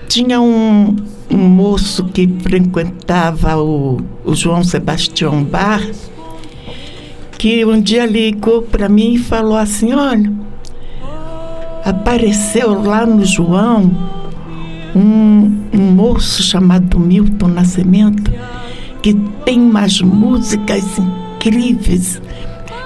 [0.07, 0.95] tinha um,
[1.29, 5.87] um moço que frequentava o, o João Sebastião Bar,
[7.37, 10.33] que um dia ligou para mim e falou assim: Olha,
[11.85, 14.18] apareceu lá no João
[14.95, 18.31] um, um moço chamado Milton Nascimento
[19.01, 19.13] que
[19.45, 22.21] tem umas músicas incríveis.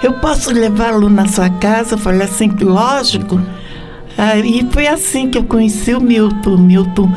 [0.01, 1.95] Eu posso levá-lo na sua casa?
[1.95, 3.41] Eu falei assim, lógico.
[4.18, 6.51] Aí foi assim que eu conheci o Milton.
[6.56, 7.10] O Milton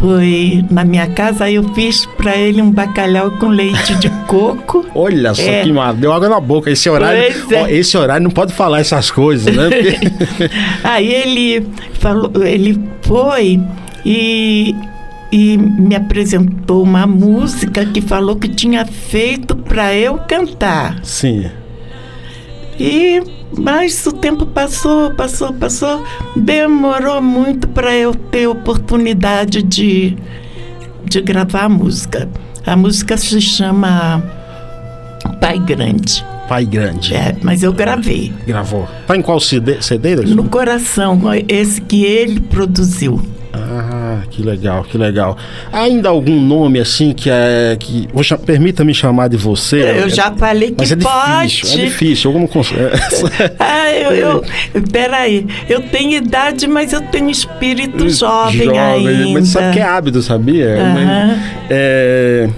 [0.00, 4.84] foi na minha casa, aí eu fiz para ele um bacalhau com leite de coco.
[4.94, 5.62] Olha só É.
[5.62, 5.94] que mar...
[5.94, 6.70] deu água na boca.
[6.70, 7.62] Esse horário, é.
[7.62, 9.70] ó, esse horário não pode falar essas coisas, né?
[9.70, 10.50] Porque-
[10.84, 11.66] Aí ele
[12.00, 13.58] falou, ele foi
[14.06, 14.72] e,
[15.32, 21.04] e me apresentou uma música que falou que tinha feito para eu cantar.
[21.04, 21.50] Sim.
[22.78, 23.20] E
[23.56, 26.04] mas o tempo passou, passou, passou,
[26.36, 30.16] demorou muito para eu ter oportunidade de,
[31.04, 32.28] de gravar a música.
[32.64, 34.22] A música se chama
[35.40, 36.24] Pai Grande.
[36.48, 37.12] Pai grande.
[37.12, 38.32] É, mas eu gravei.
[38.46, 38.88] Gravou.
[39.04, 39.82] Tá em qual CD?
[39.82, 40.14] CD?
[40.14, 43.20] No coração, esse que ele produziu.
[43.52, 45.36] Ah, que legal, que legal.
[45.72, 47.76] Ainda algum nome assim que é.
[47.78, 50.00] Que, vou Permita-me chamar de você.
[50.02, 51.48] Eu já falei que Mas é pode.
[51.48, 52.32] difícil, é difícil.
[52.48, 52.80] Consigo.
[53.58, 54.44] Ah, eu, eu.
[54.92, 59.28] Peraí, eu tenho idade, mas eu tenho espírito jovem, ainda.
[59.30, 60.76] Mas sabe que é hábito, sabia?
[60.80, 61.38] Aham.
[61.70, 62.48] É,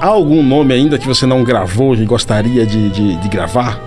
[0.00, 3.80] há algum nome ainda que você não gravou e gostaria de, de, de gravar?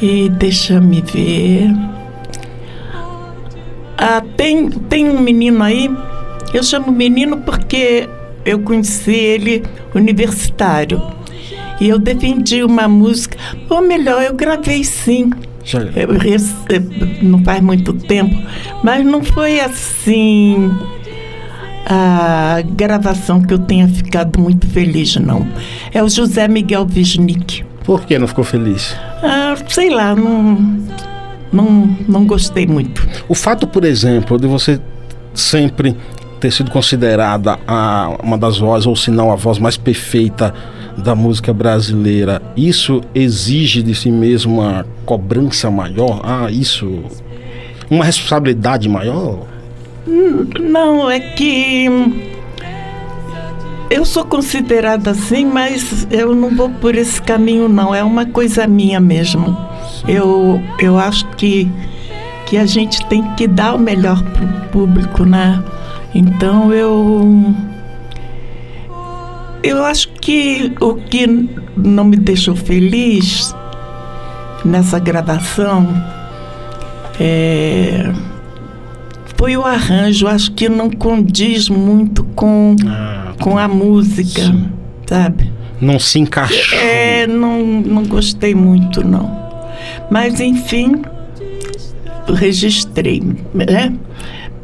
[0.00, 1.70] E deixa me ver.
[4.02, 5.90] Ah, tem, tem um menino aí,
[6.52, 8.08] eu chamo menino porque
[8.44, 9.62] eu conheci ele
[9.94, 11.00] universitário.
[11.80, 13.36] E eu defendi uma música,
[13.68, 15.30] ou melhor, eu gravei sim.
[15.96, 16.54] Eu rece-
[17.22, 18.36] não faz muito tempo,
[18.82, 20.70] mas não foi assim
[21.86, 25.46] a gravação que eu tenha ficado muito feliz, não.
[25.92, 27.64] É o José Miguel Wisnik.
[27.84, 28.94] Por que não ficou feliz?
[29.22, 30.78] Ah, sei lá, não,
[31.52, 33.06] não, não gostei muito.
[33.28, 34.80] O fato, por exemplo, de você
[35.34, 35.96] sempre
[36.40, 40.52] ter sido considerada a, uma das vozes, ou se não a voz mais perfeita
[40.98, 46.20] da música brasileira, isso exige de si mesmo uma cobrança maior?
[46.24, 47.04] Ah, isso.
[47.88, 49.46] Uma responsabilidade maior?
[50.06, 51.88] Não, é que
[53.92, 57.94] eu sou considerada assim, mas eu não vou por esse caminho, não.
[57.94, 59.54] É uma coisa minha mesmo.
[60.08, 61.70] Eu, eu acho que,
[62.46, 65.62] que a gente tem que dar o melhor pro público, né?
[66.14, 67.54] Então eu.
[69.62, 71.26] Eu acho que o que
[71.76, 73.54] não me deixou feliz
[74.64, 75.88] nessa gravação
[77.20, 78.10] é,
[79.36, 80.26] foi o arranjo.
[80.26, 84.68] Acho que não condiz muito com, Ah, com a música, Sim.
[85.06, 85.50] sabe?
[85.80, 86.78] não se encaixou.
[86.78, 89.28] É, não, não gostei muito, não.
[90.08, 91.02] Mas, enfim,
[92.28, 93.20] registrei,
[93.52, 93.92] né?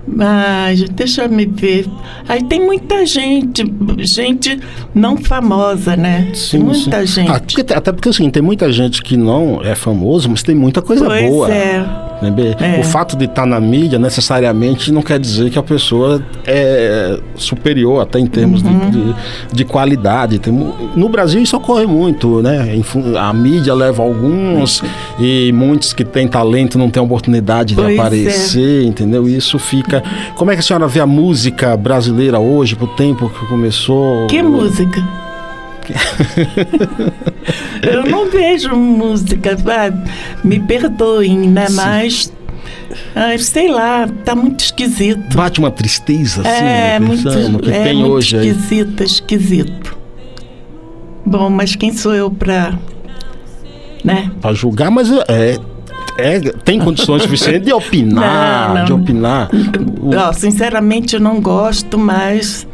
[0.06, 1.86] Mas deixa eu me ver.
[2.28, 3.62] Aí tem muita gente,
[3.98, 4.58] gente
[4.94, 6.30] não famosa, né?
[6.34, 7.22] Sim, muita sim.
[7.26, 7.30] gente.
[7.30, 10.80] Ah, porque- até porque assim, tem muita gente que não é famoso, mas tem muita
[10.80, 11.52] coisa pois boa.
[11.52, 12.07] é.
[12.22, 12.34] Né?
[12.60, 12.80] É.
[12.80, 18.00] O fato de estar na mídia necessariamente não quer dizer que a pessoa é superior
[18.02, 18.90] até em termos de- Uhum.
[18.90, 19.14] de,
[19.52, 20.38] de qualidade.
[20.38, 22.78] Tem no Brasil isso ocorre muito, né?
[23.18, 24.82] A mídia leva alguns
[25.18, 28.00] e muitos que têm talento não têm oportunidade de Pois é.
[28.00, 29.28] aparecer, entendeu?
[29.28, 30.02] Isso fica.
[30.36, 34.26] Como é que a senhora vê a música brasileira hoje, pro tempo que começou?
[34.26, 35.02] Que música?
[37.82, 39.92] eu não vejo música, ah,
[40.44, 41.66] me perdoem, né?
[41.70, 42.32] Mas,
[43.14, 45.36] ah, sei lá, tá muito esquisito.
[45.36, 48.48] Bate uma tristeza, assim, é, né, muito, que é tem muito hoje aí.
[48.48, 49.98] esquisito, esquisito.
[51.24, 52.72] Bom, mas quem sou eu pra,
[54.04, 54.30] né?
[54.40, 55.58] Pra julgar, mas é,
[56.16, 58.84] é, tem condições suficientes de opinar, Não, não.
[58.86, 59.50] de opinar.
[60.34, 62.66] Sinceramente, eu não gosto, mas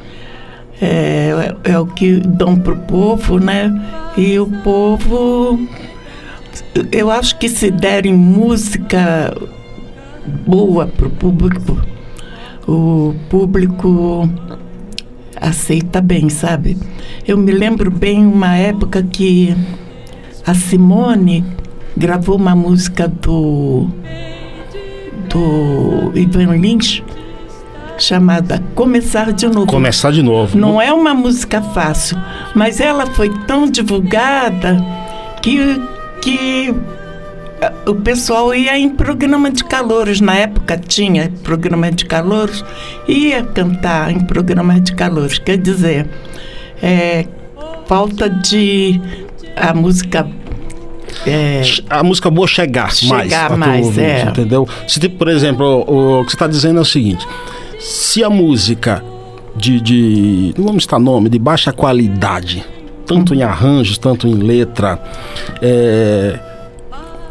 [0.85, 3.73] é, é o que dão pro povo, né?
[4.17, 5.59] E o povo,
[6.93, 9.35] eu acho que se derem música
[10.47, 11.79] boa pro público,
[12.69, 14.29] o público
[15.41, 16.77] aceita bem, sabe?
[17.27, 19.57] Eu me lembro bem uma época que
[20.47, 21.45] a Simone
[21.97, 23.89] gravou uma música do
[25.31, 27.03] do Ivan Lins
[27.99, 29.67] chamada Começar de Novo.
[29.67, 30.57] Começar de novo.
[30.59, 32.17] Não é uma música fácil,
[32.55, 34.77] mas ela foi tão divulgada
[35.43, 35.81] que,
[36.21, 36.75] que
[37.63, 40.21] ah, o pessoal ia em programa de calouros.
[40.21, 42.65] Na época tinha programa de calouros,
[43.07, 45.39] ia cantar em programa de calouros.
[45.39, 46.09] Quer dizer,
[46.83, 47.27] é,
[47.87, 49.01] falta de
[49.57, 50.27] a música.
[51.27, 53.31] é, A música boa chegar, mais.
[53.31, 54.23] Chegar pra tu mais, ouvir, é.
[54.25, 54.69] Entendeu?
[54.89, 57.27] Se, por exemplo, o, o que você está dizendo é o seguinte:
[57.85, 59.05] se a música
[59.55, 60.55] de, de.
[60.57, 62.65] Não vamos nome, de baixa qualidade,
[63.05, 64.99] tanto em arranjos, tanto em letra,
[65.61, 66.39] é,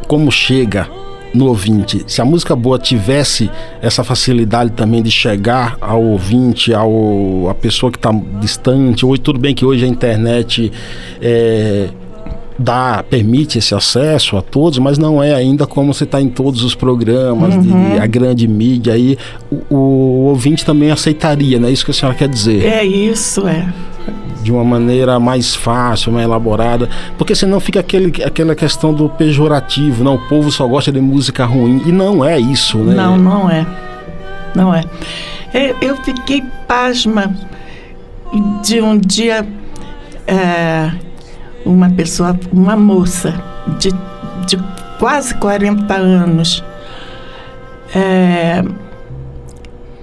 [0.08, 0.88] como chega
[1.34, 2.04] no ouvinte.
[2.06, 3.50] Se a música boa tivesse
[3.82, 9.40] essa facilidade também de chegar ao ouvinte, ao a pessoa que está distante, hoje tudo
[9.40, 10.72] bem que hoje a internet
[11.20, 11.90] é,
[12.58, 16.64] dá, permite esse acesso a todos, mas não é ainda como você está em todos
[16.64, 17.62] os programas, uhum.
[17.94, 19.18] de, a grande mídia aí,
[19.52, 19.78] o, o,
[20.26, 21.72] ouvinte também aceitaria, né?
[21.72, 22.66] Isso que a senhora quer dizer.
[22.66, 23.68] É isso, é.
[24.42, 30.04] De uma maneira mais fácil, mais elaborada, porque senão fica aquele, aquela questão do pejorativo,
[30.04, 32.94] não, o povo só gosta de música ruim, e não é isso, né?
[32.94, 33.66] Não, não é.
[34.56, 34.84] Não é.
[35.54, 37.34] é eu fiquei pasma
[38.64, 39.46] de um dia...
[40.26, 40.92] É,
[41.66, 43.34] uma pessoa, uma moça
[43.80, 43.90] de,
[44.46, 44.58] de
[45.00, 46.64] quase 40 anos.
[47.96, 48.64] É,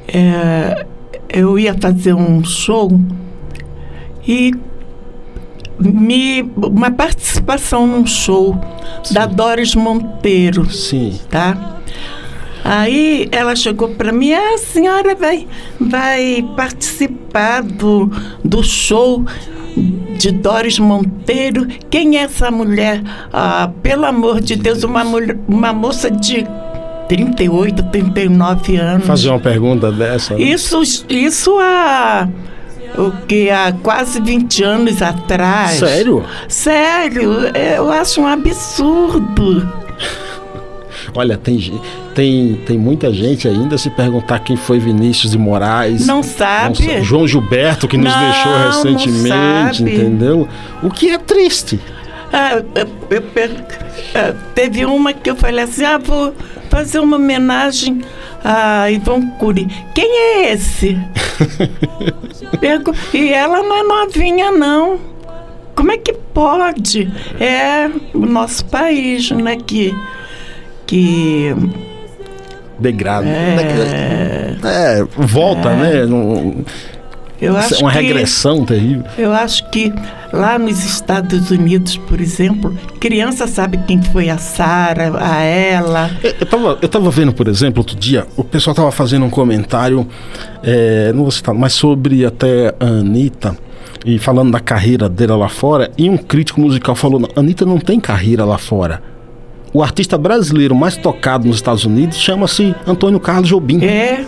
[0.09, 0.87] é,
[1.29, 3.01] eu ia fazer um show
[4.27, 4.53] e
[5.79, 8.59] me, uma participação num show
[9.03, 9.15] Sim.
[9.15, 10.71] da Doris Monteiro.
[10.71, 11.19] Sim.
[11.31, 11.79] Tá?
[12.63, 15.49] Aí ela chegou para mim, ah, a senhora vai,
[15.81, 18.11] vai participar do,
[18.45, 19.25] do show
[20.17, 21.67] de Doris Monteiro.
[21.89, 23.03] Quem é essa mulher?
[23.33, 26.47] Ah, pelo amor de Deus, uma, mulher, uma moça de
[27.09, 29.07] 38, 39 anos.
[29.07, 30.35] Fazer uma pergunta dessa.
[30.35, 30.43] Né?
[30.43, 32.29] Isso, isso há.
[32.99, 35.79] O que há quase 20 anos atrás.
[35.79, 36.25] Sério?
[36.49, 37.33] Sério,
[37.75, 39.67] eu acho um absurdo.
[41.15, 41.81] Olha, tem,
[42.15, 46.07] tem, tem muita gente ainda se perguntar quem foi Vinícius de Moraes.
[46.07, 46.87] Não sabe.
[46.87, 50.49] Não, João Gilberto, que nos não, deixou recentemente, entendeu?
[50.83, 51.81] O que é triste.
[52.33, 53.57] Ah, eu, eu, eu,
[54.15, 56.33] ah, teve uma que eu falei assim: ah, vou
[56.69, 58.01] fazer uma homenagem
[58.45, 59.67] a Ivon Cury.
[59.95, 60.97] Quem é esse?
[63.13, 64.99] e ela não é novinha, não.
[65.75, 67.11] Como é que pode?
[67.41, 69.57] É o nosso país, né?
[69.57, 69.95] Que
[70.91, 71.55] que
[72.81, 73.29] degrado.
[73.29, 76.05] É, é volta, é.
[76.05, 76.55] né?
[77.41, 79.05] Eu acho uma regressão que, terrível.
[79.17, 79.93] Eu acho que
[80.33, 86.11] lá nos Estados Unidos, por exemplo, criança sabe quem foi a Sara, a ela.
[86.25, 89.31] Eu, eu, tava, eu tava vendo, por exemplo, outro dia, o pessoal tava fazendo um
[89.31, 90.07] comentário,
[90.61, 93.57] é, não vou citar, mas sobre até a Anitta
[94.05, 98.01] e falando da carreira dela lá fora, e um crítico musical falou: Anitta não tem
[98.01, 99.10] carreira lá fora
[99.73, 103.85] o artista brasileiro mais tocado nos Estados Unidos chama-se Antônio Carlos Jobim.
[103.85, 104.25] É.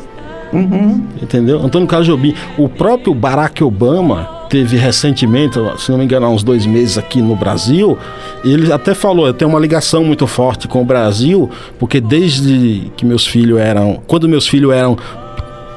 [0.52, 1.02] Uhum.
[1.20, 1.62] Entendeu?
[1.62, 2.34] Antônio Carlos Jobim.
[2.58, 7.22] O próprio Barack Obama teve recentemente, se não me engano, há uns dois meses aqui
[7.22, 7.96] no Brasil.
[8.44, 13.06] Ele até falou: eu tenho uma ligação muito forte com o Brasil, porque desde que
[13.06, 14.02] meus filhos eram.
[14.06, 14.96] Quando meus filhos eram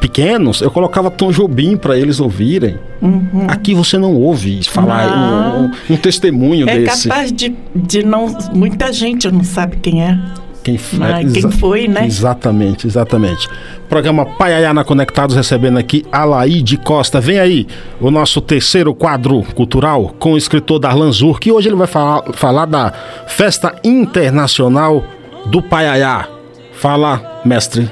[0.06, 2.78] pequenos, eu colocava Tom Jobim para eles ouvirem.
[3.02, 3.48] Uhum.
[3.48, 7.08] Aqui você não ouve falar um, um, um, testemunho é desse.
[7.08, 8.28] É capaz de, de não.
[8.54, 10.20] Muita gente não sabe quem é.
[10.64, 12.06] Quem, é, quem foi, né?
[12.06, 13.48] Exatamente, exatamente.
[13.90, 17.20] Programa Paiaiana Conectados recebendo aqui Alaide Costa.
[17.20, 17.68] Vem aí
[18.00, 22.24] o nosso terceiro quadro cultural com o escritor Darlan Zur, que hoje ele vai falar,
[22.34, 22.94] falar da
[23.28, 25.04] Festa Internacional
[25.48, 26.28] do Paiaiá.
[26.74, 27.90] Fala, mestre.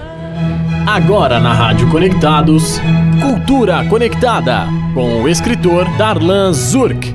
[0.88, 2.78] Agora na Rádio Conectados,
[3.22, 7.14] Cultura Conectada, com o escritor Darlan Zurk.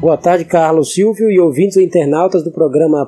[0.00, 3.06] Boa tarde, Carlos Silvio e ouvintes ou internautas do programa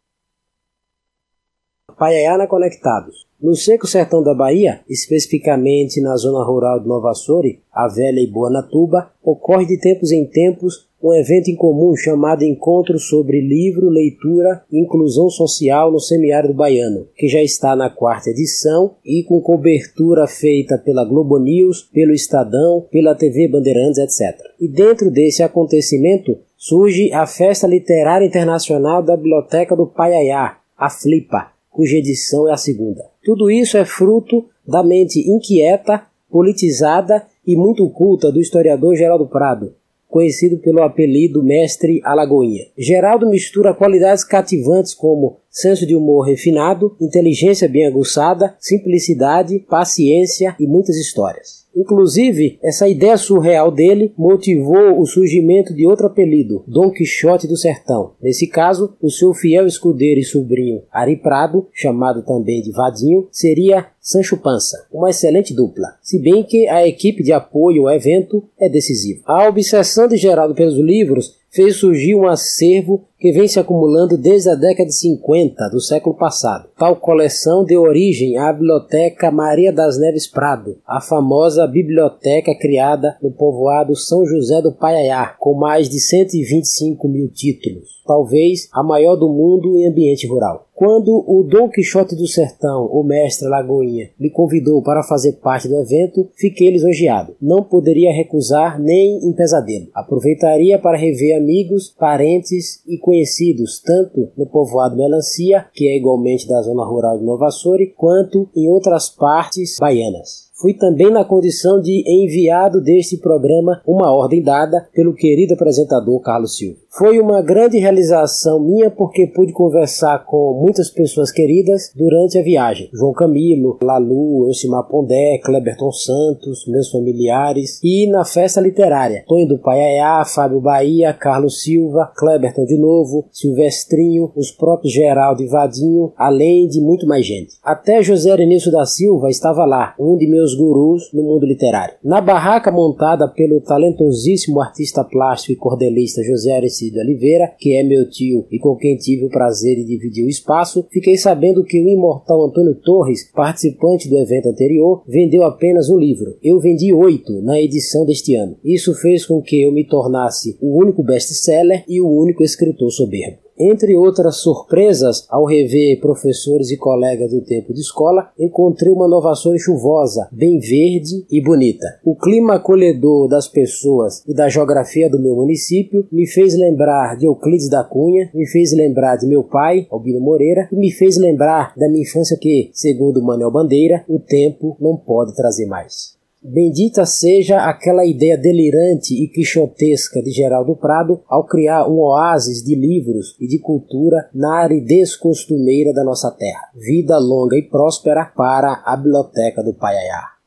[1.98, 3.26] Paiaiana Conectados.
[3.40, 8.26] No seco sertão da Bahia, especificamente na zona rural de Nova Açore, a velha e
[8.26, 13.88] boa Natuba, ocorre de tempos em tempos um evento em comum chamado Encontro sobre Livro,
[13.88, 19.40] Leitura e Inclusão Social no Semiárido Baiano, que já está na quarta edição e com
[19.40, 24.38] cobertura feita pela Globo News, pelo Estadão, pela TV Bandeirantes, etc.
[24.60, 31.52] E dentro desse acontecimento surge a Festa Literária Internacional da Biblioteca do Paiaiá, a FLIPA,
[31.70, 33.04] cuja edição é a segunda.
[33.22, 39.74] Tudo isso é fruto da mente inquieta, politizada e muito culta do historiador Geraldo Prado,
[40.08, 42.64] conhecido pelo apelido Mestre Alagoinha.
[42.76, 50.68] Geraldo mistura qualidades cativantes como senso de humor refinado, inteligência bem aguçada, simplicidade, paciência e
[50.68, 51.66] muitas histórias.
[51.74, 58.12] Inclusive, essa ideia surreal dele motivou o surgimento de outro apelido, Dom Quixote do Sertão.
[58.22, 63.86] Nesse caso, o seu fiel escudeiro e sobrinho Ari Prado, chamado também de Vadinho, seria
[64.00, 68.68] Sancho Pança, uma excelente dupla, se bem que a equipe de apoio ao evento é
[68.68, 69.22] decisiva.
[69.26, 74.50] A obsessão de Geraldo pelos livros fez surgir um acervo que vem se acumulando desde
[74.50, 76.68] a década de 50 do século passado.
[76.78, 83.30] Tal coleção deu origem à Biblioteca Maria das Neves Prado, a famosa biblioteca criada no
[83.30, 89.28] povoado São José do Paiaiá, com mais de 125 mil títulos talvez a maior do
[89.28, 90.66] mundo em ambiente rural.
[90.74, 95.78] Quando o Dom Quixote do Sertão, o mestre Lagoinha, me convidou para fazer parte do
[95.78, 97.34] evento, fiquei lisonjeado.
[97.42, 99.88] Não poderia recusar nem em pesadelo.
[99.92, 106.60] Aproveitaria para rever amigos, parentes e conhecidos, tanto no povoado Melancia, que é igualmente da
[106.60, 110.50] zona rural de Nova Açores, quanto em outras partes baianas.
[110.60, 116.58] Fui também na condição de enviado deste programa uma ordem dada pelo querido apresentador Carlos
[116.58, 116.80] Silva.
[116.90, 122.88] Foi uma grande realização minha porque pude conversar com muitas pessoas queridas durante a viagem.
[122.92, 129.22] João Camilo, Lalu, Elcimar Pondé, Kleberton Santos, meus familiares e na festa literária.
[129.28, 135.46] Tonho do Paiaiá, Fábio Bahia, Carlos Silva, Kleberton de novo, Silvestrinho, os próprios Geraldo e
[135.46, 137.58] Vadinho, além de muito mais gente.
[137.62, 141.96] Até José Erenício da Silva estava lá, um de meus gurus no mundo literário.
[142.02, 147.82] Na barraca montada pelo talentosíssimo artista plástico e cordelista José Arecido de Oliveira, que é
[147.82, 151.80] meu tio e com quem tive o prazer de dividir o espaço, fiquei sabendo que
[151.80, 156.36] o imortal Antônio Torres, participante do evento anterior, vendeu apenas um livro.
[156.42, 158.56] Eu vendi oito na edição deste ano.
[158.64, 163.47] Isso fez com que eu me tornasse o único best-seller e o único escritor soberbo.
[163.58, 169.56] Entre outras surpresas, ao rever professores e colegas do tempo de escola, encontrei uma inovação
[169.58, 171.86] chuvosa, bem verde e bonita.
[172.04, 177.26] O clima acolhedor das pessoas e da geografia do meu município me fez lembrar de
[177.26, 181.74] Euclides da Cunha, me fez lembrar de meu pai, Albino Moreira, e me fez lembrar
[181.76, 186.17] da minha infância que, segundo Manuel Bandeira, o tempo não pode trazer mais.
[186.40, 192.76] Bendita seja aquela ideia delirante e quixotesca de Geraldo Prado ao criar um oásis de
[192.76, 196.70] livros e de cultura na aridez costumeira da nossa terra.
[196.76, 200.38] Vida longa e próspera para a Biblioteca do Paiaiá.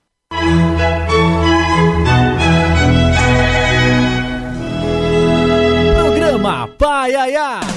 [5.93, 7.70] Programa Paiaiá.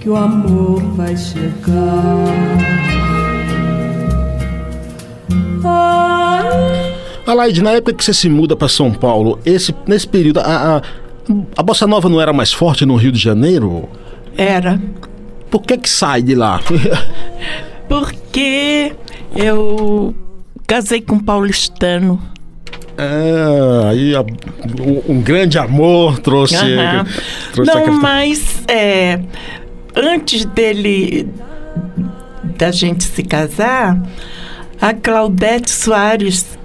[0.00, 2.24] que o amor vai chegar.
[5.64, 6.92] Ai,
[7.24, 10.82] Alaide, na época que você se muda para São Paulo, esse, nesse período, a, a,
[11.56, 13.88] a Bossa Nova não era mais forte no Rio de Janeiro?
[14.36, 14.80] Era
[15.52, 16.60] Por que que sai de lá?
[17.88, 18.92] porque
[19.36, 20.12] eu
[20.66, 22.20] casei com um paulistano.
[22.98, 27.06] Ah, aí a- um, um grande amor trouxe, Aham.
[27.52, 29.20] trouxe Não, mas é,
[29.94, 31.28] antes dele
[32.58, 33.96] da gente se casar,
[34.80, 36.58] a Claudete Soares,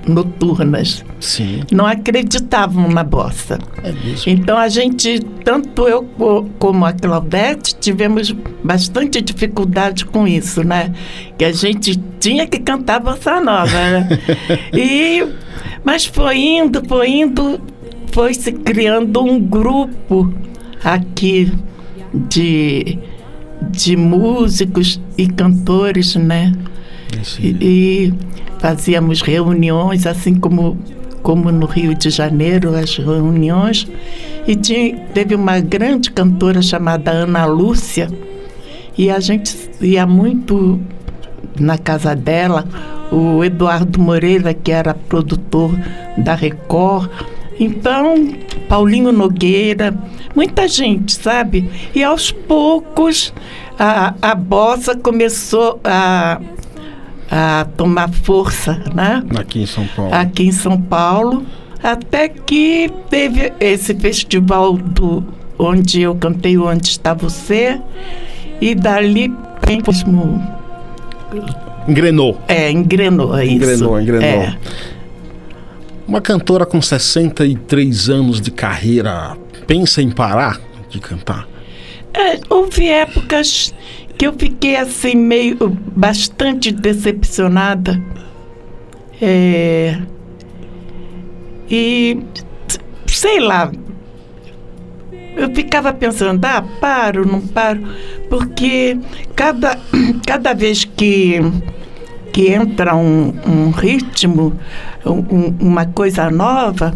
[0.07, 1.05] noturnas.
[1.21, 1.63] Sim.
[1.71, 3.59] Não acreditavam na bossa.
[3.83, 4.33] É mesmo.
[4.33, 6.09] Então a gente, tanto eu
[6.59, 10.93] como a Claudete, tivemos bastante dificuldade com isso, né?
[11.37, 13.73] Que a gente tinha que cantar bossa nova.
[13.73, 14.09] Né?
[14.73, 15.27] e,
[15.85, 17.61] mas foi indo, foi indo,
[18.13, 20.33] foi se criando um grupo
[20.83, 21.53] aqui
[22.13, 22.99] de,
[23.71, 26.53] de músicos e cantores, né?
[27.41, 28.15] E, e
[28.59, 30.79] fazíamos reuniões, assim como,
[31.23, 33.87] como no Rio de Janeiro, as reuniões.
[34.47, 38.11] E tinha, teve uma grande cantora chamada Ana Lúcia,
[38.97, 40.81] e a gente ia muito
[41.59, 42.67] na casa dela.
[43.11, 45.73] O Eduardo Moreira, que era produtor
[46.19, 47.11] da Record.
[47.59, 48.33] Então,
[48.69, 49.95] Paulinho Nogueira,
[50.35, 51.69] muita gente, sabe?
[51.95, 53.35] E aos poucos
[53.79, 56.41] a, a bossa começou a
[57.31, 59.23] a tomar força, né?
[59.39, 60.15] Aqui em São Paulo.
[60.15, 61.47] Aqui em São Paulo,
[61.83, 65.23] até que teve esse festival do
[65.59, 67.81] onde eu cantei Onde Está Você,
[68.61, 69.33] e dali
[69.67, 70.43] mesmo
[71.87, 72.41] engrenou.
[72.49, 73.55] É, engrenou, é isso.
[73.55, 74.29] Engrenou, engrenou.
[74.29, 74.59] É.
[76.07, 81.47] Uma cantora com 63 anos de carreira pensa em parar de cantar?
[82.13, 83.73] É, houve épocas
[84.21, 85.57] que eu fiquei assim meio
[85.97, 87.99] bastante decepcionada.
[89.19, 89.99] É,
[91.71, 92.19] e
[93.07, 93.73] sei lá,
[95.35, 97.81] eu ficava pensando, ah, paro, não paro,
[98.29, 98.99] porque
[99.35, 99.81] cada,
[100.27, 101.41] cada vez que,
[102.31, 104.53] que entra um, um ritmo,
[105.07, 106.93] um, uma coisa nova,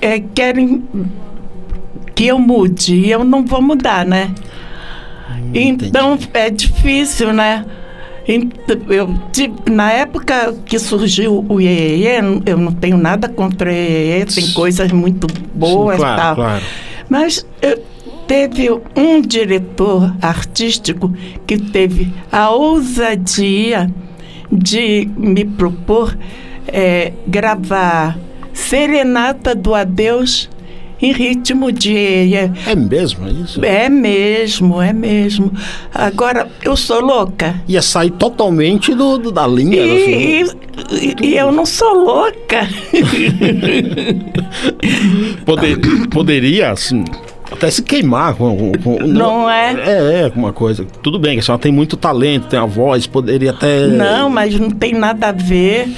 [0.00, 0.84] é, querem
[2.14, 4.32] que eu mude e eu não vou mudar, né?
[5.54, 7.64] Então é difícil, né?
[8.88, 9.12] Eu,
[9.68, 14.92] na época que surgiu o Iê, eu não tenho nada contra o Iê, tem coisas
[14.92, 16.34] muito boas Sim, claro, tal.
[16.36, 16.64] Claro.
[17.08, 17.82] Mas eu,
[18.30, 21.12] teve um diretor artístico
[21.44, 23.90] que teve a ousadia
[24.52, 26.16] de me propor
[26.68, 28.16] é, gravar
[28.52, 30.48] Serenata do Adeus
[31.00, 32.34] em ritmo de.
[32.34, 33.64] É mesmo é isso?
[33.64, 35.52] É mesmo, é mesmo.
[35.94, 37.60] Agora, eu sou louca.
[37.66, 39.82] Ia sair totalmente do, do da linha.
[39.82, 40.42] E,
[40.90, 42.68] e, e, eu não sou louca.
[45.44, 45.78] Poder,
[46.10, 47.04] poderia, assim
[47.50, 49.72] até se queimar com, com, não, não, é?
[49.72, 50.86] É, é uma coisa.
[51.02, 53.88] Tudo bem, que a senhora tem muito talento, tem a voz, poderia até.
[53.88, 55.88] Não, mas não tem nada a ver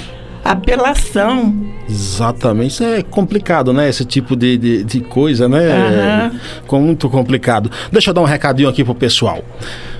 [0.43, 1.55] apelação.
[1.89, 3.89] Exatamente, isso é complicado, né?
[3.89, 6.31] Esse tipo de, de, de coisa, né?
[6.69, 6.77] Uhum.
[6.77, 7.69] É, muito complicado.
[7.91, 9.43] Deixa eu dar um recadinho aqui pro pessoal.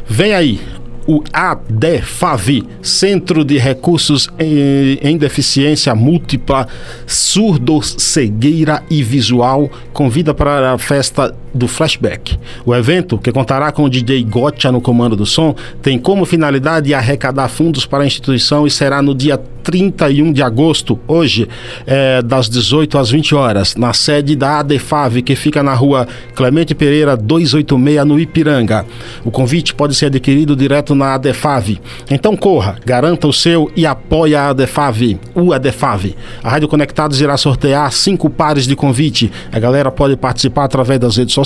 [0.07, 0.59] Vem aí,
[1.07, 6.67] o ADEFAV, Centro de Recursos em, em Deficiência Múltipla,
[7.05, 12.37] Surdo, Cegueira e Visual, convida para a festa do Flashback.
[12.65, 16.93] O evento, que contará com o DJ Gotcha no comando do som, tem como finalidade
[16.93, 21.47] arrecadar fundos para a instituição e será no dia 31 de agosto, hoje,
[21.87, 26.75] é, das 18 às 20 horas, na sede da ADEFAV, que fica na rua Clemente
[26.75, 28.85] Pereira 286, no Ipiranga.
[29.23, 31.79] O convite pode ser adquirido direto na ADEFAV.
[32.11, 36.15] Então corra, garanta o seu e apoie a ADEFAV, o ADEFAV.
[36.43, 39.31] A Rádio Conectados irá sortear cinco pares de convite.
[39.51, 41.42] A galera pode participar através das redes sociais,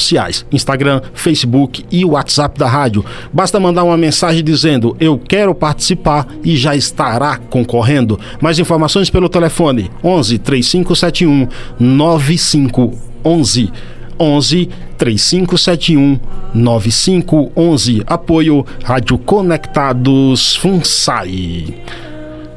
[0.52, 3.06] Instagram, Facebook e WhatsApp da rádio.
[3.32, 8.20] Basta mandar uma mensagem dizendo eu quero participar e já estará concorrendo.
[8.42, 11.48] Mais informações pelo telefone 11 3571
[11.80, 13.72] 9511.
[14.20, 16.20] 11 3571
[16.54, 18.04] 9511.
[18.06, 21.76] Apoio Rádio Conectados FUNSAI.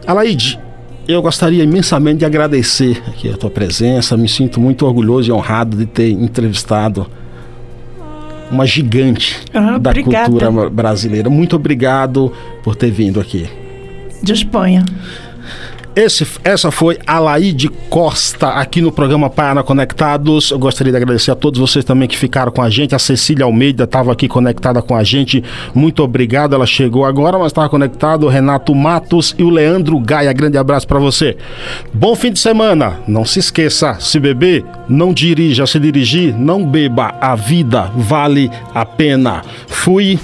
[0.06, 0.58] Alaide,
[1.06, 4.16] eu gostaria imensamente de agradecer aqui a tua presença.
[4.16, 7.06] Me sinto muito orgulhoso e honrado de ter entrevistado
[8.50, 10.30] uma gigante ah, da obrigada.
[10.30, 11.30] cultura brasileira.
[11.30, 12.32] Muito obrigado
[12.62, 13.48] por ter vindo aqui.
[14.22, 14.84] Disponha.
[15.94, 20.52] Esse, essa foi a Laide Costa aqui no programa Paiana Conectados.
[20.52, 22.94] Eu gostaria de agradecer a todos vocês também que ficaram com a gente.
[22.94, 25.42] A Cecília Almeida estava aqui conectada com a gente.
[25.74, 26.54] Muito obrigado.
[26.54, 28.26] Ela chegou agora, mas estava conectado.
[28.26, 30.32] O Renato Matos e o Leandro Gaia.
[30.32, 31.36] Grande abraço para você.
[31.92, 33.00] Bom fim de semana.
[33.08, 35.66] Não se esqueça, se beber, não dirija.
[35.66, 37.16] Se dirigir, não beba.
[37.20, 39.42] A vida vale a pena.
[39.66, 40.20] Fui.